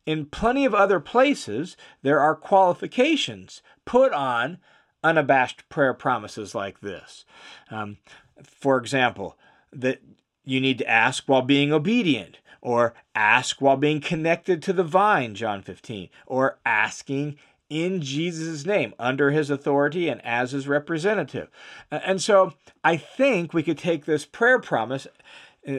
In 0.05 0.25
plenty 0.25 0.65
of 0.65 0.73
other 0.73 0.99
places, 0.99 1.75
there 2.01 2.19
are 2.19 2.35
qualifications 2.35 3.61
put 3.85 4.13
on 4.13 4.57
unabashed 5.03 5.67
prayer 5.69 5.93
promises 5.93 6.53
like 6.55 6.81
this. 6.81 7.25
Um, 7.69 7.97
for 8.43 8.77
example, 8.77 9.37
that 9.71 10.01
you 10.43 10.61
need 10.61 10.77
to 10.79 10.89
ask 10.89 11.23
while 11.27 11.41
being 11.41 11.71
obedient, 11.71 12.39
or 12.61 12.93
ask 13.15 13.61
while 13.61 13.77
being 13.77 14.01
connected 14.01 14.61
to 14.63 14.73
the 14.73 14.83
vine, 14.83 15.35
John 15.35 15.61
15, 15.61 16.09
or 16.25 16.59
asking 16.65 17.37
in 17.69 18.01
Jesus' 18.01 18.65
name, 18.65 18.93
under 18.97 19.31
his 19.31 19.49
authority 19.49 20.07
and 20.07 20.25
as 20.25 20.51
his 20.51 20.67
representative. 20.67 21.49
And 21.91 22.21
so 22.21 22.53
I 22.83 22.95
think 22.95 23.53
we 23.53 23.63
could 23.63 23.77
take 23.77 24.05
this 24.05 24.25
prayer 24.25 24.59
promise 24.59 25.05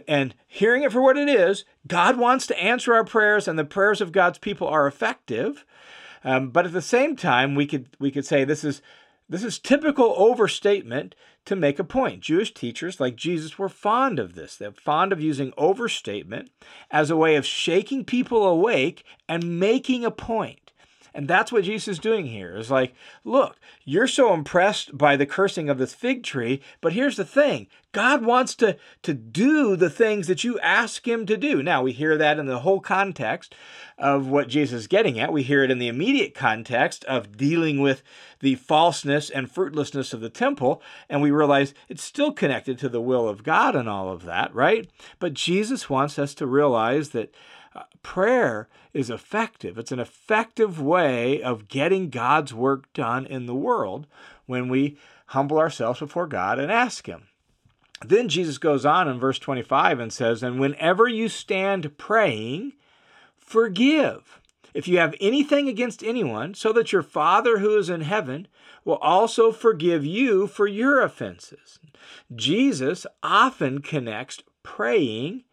and 0.07 0.35
hearing 0.47 0.83
it 0.83 0.93
for 0.93 1.01
what 1.01 1.17
it 1.17 1.29
is, 1.29 1.65
God 1.87 2.19
wants 2.19 2.47
to 2.49 2.63
answer 2.63 2.93
our 2.93 3.05
prayers, 3.05 3.49
and 3.49 3.59
the 3.59 3.65
prayers 3.65 4.01
of 4.01 4.13
God's 4.13 4.39
people 4.39 4.69
are 4.69 4.87
effective. 4.87 5.65
Um, 6.23 6.51
but 6.51 6.67
at 6.67 6.73
the 6.73 6.83
same 6.83 7.17
time, 7.17 7.55
we 7.55 7.67
could 7.67 7.89
we 7.99 8.11
could 8.11 8.27
say 8.27 8.45
this 8.45 8.65
is 8.65 8.83
this 9.29 9.45
is 9.45 9.59
typical 9.59 10.15
overstatement 10.17 11.15
to 11.45 11.57
make 11.57 11.79
a 11.79 11.85
point. 11.85 12.21
Jewish 12.21 12.55
teachers 12.55 13.01
like 13.01 13.17
Jesus 13.17 13.59
were 13.59 13.69
fond 13.69 14.19
of 14.19 14.35
this. 14.35 14.57
They're 14.57 14.73
fond 14.73 15.13
of 15.13 15.21
using 15.21 15.53
overstatement 15.57 16.51
as 16.91 17.11
a 17.11 17.17
way 17.17 17.37
of 17.37 17.47
shaking 17.47 18.05
people 18.05 18.47
awake 18.47 19.05
and 19.29 19.61
making 19.61 20.05
a 20.05 20.11
point. 20.11 20.68
And 21.19 21.27
that's 21.27 21.51
what 21.51 21.65
Jesus 21.65 21.89
is 21.89 21.99
doing 21.99 22.27
here. 22.27 22.57
Is 22.57 22.71
like, 22.71 22.95
look, 23.25 23.57
you're 23.85 24.07
so 24.07 24.33
impressed 24.33 24.97
by 24.97 25.17
the 25.17 25.27
cursing 25.27 25.69
of 25.69 25.77
this 25.77 25.93
fig 25.93 26.23
tree, 26.23 26.63
but 26.81 26.93
here's 26.93 27.17
the 27.17 27.25
thing. 27.25 27.67
God 27.91 28.25
wants 28.25 28.55
to, 28.55 28.77
to 29.03 29.15
do 29.15 29.75
the 29.75 29.91
things 29.91 30.29
that 30.29 30.45
you 30.45 30.61
ask 30.61 31.09
him 31.09 31.27
to 31.27 31.37
do. 31.37 31.61
Now, 31.61 31.83
we 31.83 31.91
hear 31.91 32.17
that 32.17 32.39
in 32.39 32.47
the 32.47 32.61
whole 32.61 32.79
context 32.79 33.57
of 33.99 34.29
what 34.29 34.47
Jesus 34.47 34.83
is 34.83 34.87
getting 34.87 35.19
at. 35.19 35.33
We 35.33 35.43
hear 35.43 35.65
it 35.65 35.73
in 35.73 35.81
the 35.81 35.89
immediate 35.89 36.35
context 36.35 37.05
of 37.07 37.37
dealing 37.37 37.81
with 37.81 38.05
the 38.39 38.55
falseness 38.55 39.29
and 39.29 39.51
fruitlessness 39.51 40.13
of 40.13 40.21
the 40.21 40.31
temple, 40.31 40.81
and 41.09 41.21
we 41.21 41.33
realize 41.33 41.75
it's 41.89 42.05
still 42.05 42.31
connected 42.31 42.79
to 42.79 42.89
the 42.89 43.01
will 43.01 43.29
of 43.29 43.43
God 43.43 43.75
and 43.75 43.89
all 43.89 44.09
of 44.09 44.23
that, 44.23 44.55
right? 44.55 44.89
But 45.19 45.35
Jesus 45.35 45.91
wants 45.91 46.17
us 46.17 46.33
to 46.35 46.47
realize 46.47 47.09
that 47.09 47.35
prayer 48.03 48.69
is 48.93 49.11
effective. 49.11 49.79
It's 49.79 49.93
an 49.93 50.01
effective 50.01 50.81
way 50.81 51.43
of 51.43 51.69
getting 51.69 52.11
God's 52.11 52.55
work 52.55 52.93
done 52.93 53.27
in 53.27 53.47
the 53.47 53.55
world 53.55 54.07
when 54.47 54.69
we 54.69 54.97
humble 55.27 55.59
ourselves 55.59 56.01
before 56.01 56.27
God 56.27 56.59
and 56.59 56.73
ask 56.73 57.07
Him. 57.07 57.29
Then 58.05 58.29
Jesus 58.29 58.59
goes 58.59 58.87
on 58.87 59.09
in 59.09 59.19
verse 59.19 59.39
25 59.39 59.99
and 59.99 60.13
says, 60.13 60.43
And 60.43 60.61
whenever 60.61 61.09
you 61.09 61.29
stand 61.29 61.99
praying, 61.99 62.73
forgive 63.37 64.41
if 64.75 64.87
you 64.87 64.99
have 64.99 65.15
anything 65.21 65.69
against 65.69 66.05
anyone, 66.05 66.55
so 66.55 66.73
that 66.73 66.93
your 66.93 67.03
Father 67.03 67.59
who 67.59 67.77
is 67.77 67.91
in 67.91 68.03
heaven 68.03 68.47
will 68.85 68.97
also 68.97 69.51
forgive 69.51 70.05
you 70.05 70.47
for 70.47 70.67
your 70.67 71.01
offenses. 71.01 71.81
Jesus 72.35 73.07
often 73.23 73.81
connects 73.81 74.43
praying 74.63 75.45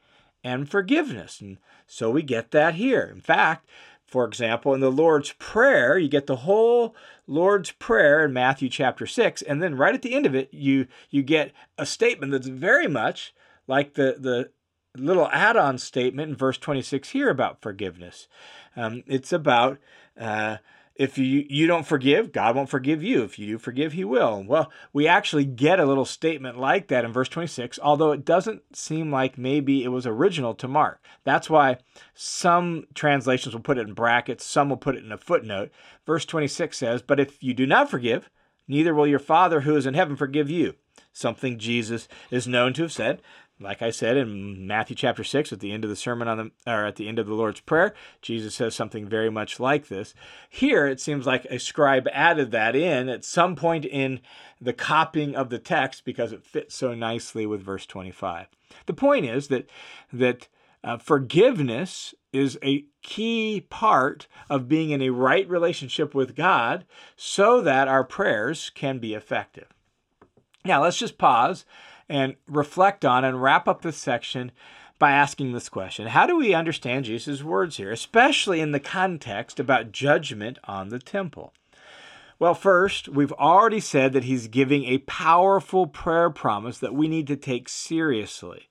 and 0.44 0.70
forgiveness. 0.70 1.42
And 1.42 1.58
so 1.88 2.10
we 2.10 2.22
get 2.22 2.52
that 2.52 2.76
here. 2.76 3.10
In 3.14 3.22
fact, 3.22 3.68
for 4.06 4.26
example, 4.26 4.74
in 4.74 4.82
the 4.82 4.92
Lord's 4.92 5.34
Prayer, 5.34 5.98
you 5.98 6.08
get 6.08 6.28
the 6.28 6.38
whole 6.38 6.96
Lord's 7.28 7.72
Prayer 7.72 8.26
in 8.26 8.34
Matthew 8.34 8.70
chapter 8.70 9.06
6, 9.06 9.42
and 9.42 9.62
then 9.62 9.76
right 9.76 9.96
at 9.96 10.02
the 10.02 10.14
end 10.14 10.26
of 10.26 10.36
it, 10.36 10.54
you 10.54 10.88
you 11.10 11.24
get 11.24 11.52
a 11.78 11.86
statement 11.86 12.32
that's 12.32 12.48
very 12.48 12.88
much 12.88 13.34
like 13.68 13.96
the 13.96 14.16
the 14.20 14.52
little 14.96 15.28
add-on 15.30 15.78
statement 15.78 16.30
in 16.30 16.36
verse 16.36 16.58
26 16.58 17.10
here 17.10 17.30
about 17.30 17.62
forgiveness. 17.62 18.28
Um, 18.76 19.04
it's 19.08 19.34
about 19.34 19.78
uh, 20.20 20.58
if 20.96 21.18
you 21.18 21.46
you 21.50 21.68
don't 21.68 21.86
forgive, 21.86 22.32
God 22.32 22.56
won't 22.56 22.70
forgive 22.70 23.04
you. 23.04 23.24
If 23.24 23.38
you 23.38 23.48
do 23.48 23.58
forgive, 23.58 23.94
He 23.94 24.06
will. 24.06 24.44
Well, 24.48 24.72
we 24.94 25.08
actually 25.08 25.46
get 25.46 25.80
a 25.80 25.86
little 25.86 26.06
statement 26.06 26.58
like 26.58 26.88
that 26.88 27.04
in 27.04 27.12
verse 27.12 27.28
26, 27.28 27.80
although 27.84 28.12
it 28.12 28.24
doesn't 28.24 28.76
seem 28.76 29.12
like 29.12 29.38
maybe 29.38 29.84
it 29.84 29.90
was 29.90 30.08
original 30.08 30.54
to 30.56 30.68
Mark. 30.68 31.04
That's 31.24 31.50
why 31.50 31.78
some 32.14 32.86
translations 32.94 33.54
will 33.54 33.62
put 33.62 33.78
it 33.78 33.88
in 33.88 33.94
brackets, 33.94 34.46
some 34.46 34.70
will 34.70 34.78
put 34.78 34.96
it 34.96 35.04
in 35.04 35.12
a 35.12 35.18
footnote. 35.18 35.70
Verse 36.06 36.26
26 36.26 36.78
says, 36.78 37.02
"But 37.02 37.20
if 37.20 37.44
you 37.44 37.54
do 37.54 37.66
not 37.66 37.92
forgive, 37.92 38.30
neither 38.68 38.94
will 38.94 39.08
your 39.08 39.20
Father 39.20 39.62
who 39.62 39.76
is 39.76 39.86
in 39.86 39.96
heaven 39.96 40.16
forgive 40.16 40.50
you." 40.50 40.76
Something 41.12 41.58
Jesus 41.58 42.08
is 42.32 42.48
known 42.48 42.74
to 42.74 42.84
have 42.84 42.92
said 42.92 43.22
like 43.60 43.82
I 43.82 43.90
said 43.90 44.18
in 44.18 44.68
Matthew 44.68 44.96
chapter 44.96 45.24
6 45.24 45.54
at 45.54 45.60
the 45.60 45.72
end 45.72 45.84
of 45.86 45.90
the 45.90 45.96
sermon 45.96 46.28
on 46.28 46.38
the 46.38 46.52
or 46.72 46.86
at 46.86 46.98
the 46.98 47.08
end 47.08 47.20
of 47.20 47.28
the 47.28 47.34
Lord's 47.34 47.62
prayer, 47.62 47.94
Jesus 48.22 48.56
says 48.56 48.76
something 48.76 49.08
very 49.08 49.30
much 49.30 49.60
like 49.60 49.88
this. 49.88 50.14
Here 50.50 50.88
it 50.88 51.00
seems 51.00 51.26
like 51.26 51.46
a 51.46 51.60
scribe 51.60 52.08
added 52.12 52.52
that 52.52 52.76
in 52.76 53.08
at 53.08 53.24
some 53.24 53.56
point 53.56 53.86
in 53.86 54.20
the 54.60 54.74
copying 54.74 55.36
of 55.36 55.50
the 55.50 55.60
text 55.60 56.04
because 56.04 56.34
it 56.34 56.46
fits 56.46 56.76
so 56.76 56.94
nicely 56.94 57.46
with 57.46 57.62
verse 57.62 57.86
25. 57.86 58.48
The 58.88 58.94
point 58.94 59.26
is 59.26 59.48
that 59.48 59.70
that 60.12 60.48
uh, 60.84 60.98
forgiveness 60.98 62.14
is 62.34 62.60
a 62.62 62.86
key 63.02 63.66
part 63.70 64.28
of 64.50 64.68
being 64.68 64.92
in 64.92 65.02
a 65.02 65.10
right 65.10 65.50
relationship 65.50 66.14
with 66.14 66.36
God 66.36 66.86
so 67.16 67.62
that 67.62 67.88
our 67.88 68.04
prayers 68.04 68.70
can 68.76 69.00
be 69.00 69.14
effective. 69.14 69.68
Now, 70.66 70.82
let's 70.84 70.98
just 70.98 71.18
pause 71.18 71.66
and 72.10 72.36
reflect 72.48 73.04
on 73.04 73.24
and 73.24 73.42
wrap 73.42 73.68
up 73.68 73.82
this 73.82 73.98
section 73.98 74.52
by 74.98 75.12
asking 75.12 75.52
this 75.52 75.70
question 75.70 76.08
How 76.08 76.26
do 76.26 76.38
we 76.38 76.54
understand 76.54 77.06
Jesus' 77.06 77.44
words 77.44 77.78
here, 77.78 77.92
especially 77.92 78.60
in 78.60 78.72
the 78.72 78.80
context 78.80 79.60
about 79.60 79.92
judgment 79.92 80.58
on 80.66 80.90
the 80.90 81.00
temple? 81.00 81.54
Well, 82.38 82.54
first, 82.54 83.08
we've 83.08 83.32
already 83.34 83.80
said 83.80 84.12
that 84.14 84.26
he's 84.26 84.48
giving 84.48 84.86
a 84.86 85.00
powerful 85.00 85.88
prayer 85.88 86.30
promise 86.30 86.80
that 86.80 86.94
we 86.94 87.08
need 87.08 87.28
to 87.28 87.38
take 87.38 87.70
seriously. 87.70 88.68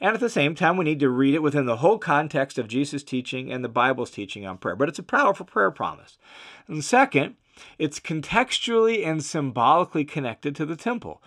And 0.00 0.14
at 0.14 0.20
the 0.20 0.30
same 0.30 0.54
time, 0.54 0.76
we 0.76 0.84
need 0.84 1.00
to 1.00 1.08
read 1.08 1.34
it 1.34 1.42
within 1.42 1.66
the 1.66 1.78
whole 1.78 1.98
context 1.98 2.58
of 2.58 2.68
Jesus' 2.68 3.02
teaching 3.02 3.50
and 3.50 3.64
the 3.64 3.68
Bible's 3.68 4.10
teaching 4.10 4.46
on 4.46 4.58
prayer. 4.58 4.76
But 4.76 4.88
it's 4.88 5.00
a 5.00 5.04
powerful 5.04 5.46
prayer 5.46 5.70
promise. 5.70 6.18
And 6.68 6.84
second, 6.84 7.34
it's 7.76 7.98
contextually 7.98 9.04
and 9.04 9.24
symbolically 9.24 10.04
connected 10.04 10.54
to 10.56 10.66
the 10.66 10.76
temple 10.76 11.20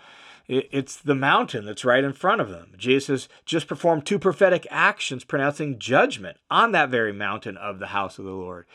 It's 0.53 0.97
the 0.97 1.15
mountain 1.15 1.65
that's 1.65 1.85
right 1.85 2.03
in 2.03 2.11
front 2.11 2.41
of 2.41 2.49
them. 2.49 2.73
Jesus 2.77 3.29
just 3.45 3.67
performed 3.67 4.05
two 4.05 4.19
prophetic 4.19 4.67
actions 4.69 5.23
pronouncing 5.23 5.79
judgment 5.79 6.37
on 6.49 6.73
that 6.73 6.89
very 6.89 7.13
mountain 7.13 7.55
of 7.55 7.79
the 7.79 7.87
house 7.87 8.19
of 8.19 8.25
the 8.25 8.31
Lord. 8.31 8.65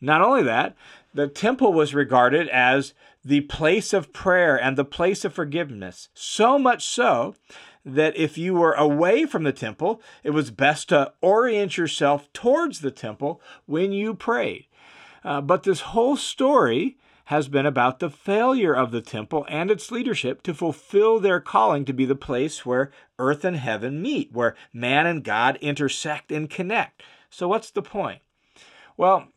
Not 0.00 0.22
only 0.22 0.42
that, 0.44 0.74
the 1.12 1.28
temple 1.28 1.74
was 1.74 1.94
regarded 1.94 2.48
as 2.48 2.94
the 3.22 3.42
place 3.42 3.92
of 3.92 4.14
prayer 4.14 4.56
and 4.56 4.78
the 4.78 4.86
place 4.86 5.22
of 5.22 5.34
forgiveness. 5.34 6.08
So 6.14 6.58
much 6.58 6.86
so 6.86 7.34
that 7.84 8.16
if 8.16 8.38
you 8.38 8.54
were 8.54 8.72
away 8.72 9.26
from 9.26 9.42
the 9.42 9.52
temple, 9.52 10.00
it 10.24 10.30
was 10.30 10.50
best 10.50 10.88
to 10.88 11.12
orient 11.20 11.76
yourself 11.76 12.32
towards 12.32 12.80
the 12.80 12.90
temple 12.90 13.42
when 13.66 13.92
you 13.92 14.14
prayed. 14.14 14.66
Uh, 15.22 15.42
but 15.42 15.64
this 15.64 15.80
whole 15.80 16.16
story 16.16 16.96
has 17.28 17.46
been 17.46 17.66
about 17.66 17.98
the 17.98 18.08
failure 18.08 18.72
of 18.72 18.90
the 18.90 19.02
temple 19.02 19.44
and 19.50 19.70
its 19.70 19.90
leadership 19.90 20.42
to 20.42 20.54
fulfill 20.54 21.20
their 21.20 21.40
calling 21.40 21.84
to 21.84 21.92
be 21.92 22.06
the 22.06 22.14
place 22.14 22.64
where 22.64 22.90
earth 23.18 23.44
and 23.44 23.58
heaven 23.58 24.00
meet, 24.00 24.32
where 24.32 24.56
man 24.72 25.04
and 25.06 25.22
God 25.22 25.58
intersect 25.60 26.32
and 26.32 26.48
connect. 26.48 27.02
So, 27.28 27.46
what's 27.46 27.70
the 27.70 27.82
point? 27.82 28.22
Well, 28.96 29.28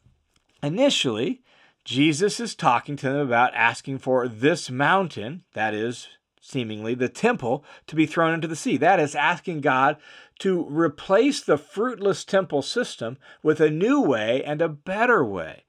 initially, 0.63 1.41
Jesus 1.83 2.39
is 2.39 2.55
talking 2.55 2.95
to 2.95 3.09
them 3.09 3.17
about 3.17 3.53
asking 3.55 3.97
for 3.97 4.25
this 4.25 4.71
mountain, 4.71 5.43
that 5.53 5.73
is, 5.73 6.07
seemingly, 6.39 6.95
the 6.95 7.09
temple, 7.09 7.65
to 7.87 7.95
be 7.97 8.05
thrown 8.05 8.33
into 8.33 8.47
the 8.47 8.55
sea. 8.55 8.77
That 8.77 9.01
is 9.01 9.15
asking 9.15 9.59
God 9.59 9.97
to 10.39 10.65
replace 10.69 11.41
the 11.41 11.57
fruitless 11.57 12.23
temple 12.23 12.61
system 12.61 13.17
with 13.43 13.59
a 13.59 13.69
new 13.69 13.99
way 13.99 14.41
and 14.45 14.61
a 14.61 14.69
better 14.69 15.25
way. 15.25 15.65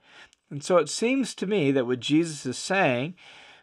And 0.52 0.62
so 0.62 0.76
it 0.76 0.90
seems 0.90 1.34
to 1.36 1.46
me 1.46 1.70
that 1.70 1.86
what 1.86 1.98
Jesus 1.98 2.44
is 2.44 2.58
saying, 2.58 3.14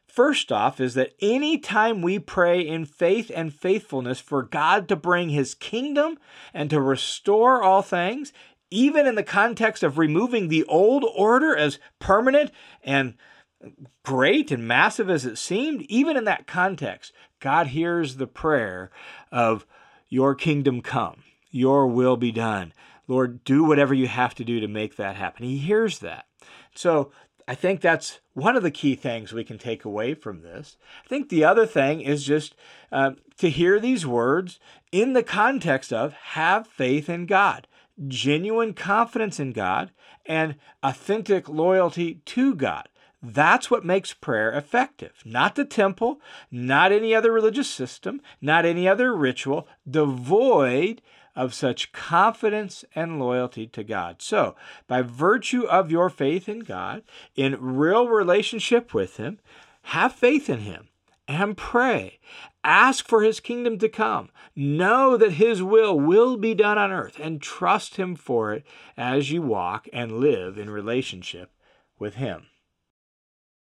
first 0.08 0.52
off, 0.52 0.82
is 0.82 0.96
that 0.96 1.14
any 1.22 1.60
time 1.60 2.02
we 2.02 2.18
pray 2.18 2.62
in 2.62 2.84
faith 2.84 3.32
and 3.34 3.54
faithfulness 3.54 4.20
for 4.20 4.42
God 4.42 4.88
to 4.90 4.96
bring 4.96 5.30
his 5.30 5.54
kingdom 5.54 6.18
and 6.52 6.68
to 6.72 6.82
restore 6.82 7.62
all 7.62 7.84
things, 7.84 8.34
even 8.72 9.06
in 9.06 9.14
the 9.14 9.22
context 9.22 9.84
of 9.84 10.00
removing 10.00 10.48
the 10.48 10.64
old 10.64 11.06
order 11.16 11.56
as 11.56 11.78
permanent 12.00 12.50
and 12.84 13.14
great 14.04 14.50
and 14.50 14.68
massive 14.68 15.12
as 15.12 15.28
it 15.28 15.38
seemed, 15.38 15.84
even 15.84 16.18
in 16.18 16.24
that 16.24 16.48
context, 16.48 17.14
God 17.40 17.68
hears 17.68 18.16
the 18.16 18.26
prayer 18.26 18.90
of, 19.32 19.68
Your 20.08 20.34
kingdom 20.34 20.82
come, 20.82 21.22
your 21.52 21.86
will 21.86 22.18
be 22.18 22.32
done. 22.32 22.74
Lord, 23.08 23.44
do 23.44 23.64
whatever 23.64 23.94
you 23.94 24.08
have 24.08 24.34
to 24.36 24.44
do 24.44 24.60
to 24.60 24.68
make 24.68 24.96
that 24.96 25.16
happen. 25.16 25.46
He 25.46 25.60
hears 25.60 26.00
that. 26.00 26.26
So 26.74 27.12
I 27.48 27.56
think 27.56 27.82
that's 27.82 28.20
one 28.34 28.56
of 28.56 28.62
the 28.62 28.70
key 28.70 28.94
things 28.94 29.34
we 29.34 29.44
can 29.44 29.58
take 29.58 29.84
away 29.84 30.14
from 30.14 30.42
this. 30.42 30.78
I 31.04 31.08
think 31.08 31.30
the 31.30 31.44
other 31.44 31.66
thing 31.66 32.02
is 32.02 32.24
just 32.24 32.56
uh, 32.92 33.14
to 33.38 33.50
hear 33.50 33.80
these 33.80 34.06
words 34.06 34.60
in 34.92 35.14
the 35.14 35.24
context 35.24 35.92
of 35.92 36.14
have 36.14 36.68
faith 36.68 37.10
in 37.10 37.26
God, 37.26 37.68
genuine 38.08 38.74
confidence 38.76 39.40
in 39.40 39.52
God, 39.52 39.92
and 40.28 40.58
authentic 40.84 41.50
loyalty 41.50 42.22
to 42.26 42.54
God. 42.54 42.88
That's 43.22 43.70
what 43.70 43.84
makes 43.84 44.14
prayer 44.14 44.52
effective. 44.52 45.14
Not 45.26 45.56
the 45.56 45.66
temple, 45.66 46.22
not 46.52 46.92
any 46.92 47.14
other 47.14 47.32
religious 47.32 47.70
system, 47.70 48.22
not 48.40 48.66
any 48.66 48.88
other 48.88 49.14
ritual, 49.14 49.68
devoid 49.90 51.02
of 51.40 51.54
such 51.54 51.94
confidence 51.94 52.84
and 52.94 53.18
loyalty 53.18 53.66
to 53.66 53.82
God. 53.82 54.22
So, 54.22 54.58
by 54.88 55.02
virtue 55.02 55.64
of 55.64 55.90
your 55.90 56.10
faith 56.10 56.50
in 56.50 56.60
God, 56.60 57.02
in 57.34 57.56
real 57.62 58.10
relationship 58.10 58.94
with 58.94 59.16
Him, 59.16 59.40
have 59.84 60.12
faith 60.12 60.50
in 60.50 60.60
Him 60.60 60.90
and 61.30 61.56
pray. 61.56 62.20
Ask 62.66 63.08
for 63.08 63.24
His 63.24 63.40
kingdom 63.40 63.78
to 63.80 63.88
come. 63.88 64.28
Know 64.54 65.16
that 65.16 65.32
His 65.32 65.64
will 65.64 65.98
will 65.98 66.36
be 66.36 66.54
done 66.54 66.78
on 66.78 66.92
earth 66.92 67.18
and 67.22 67.42
trust 67.42 67.96
Him 67.96 68.18
for 68.18 68.52
it 68.52 68.66
as 68.98 69.32
you 69.32 69.42
walk 69.42 69.88
and 69.94 70.20
live 70.20 70.58
in 70.58 70.70
relationship 70.70 71.52
with 71.98 72.16
Him. 72.16 72.48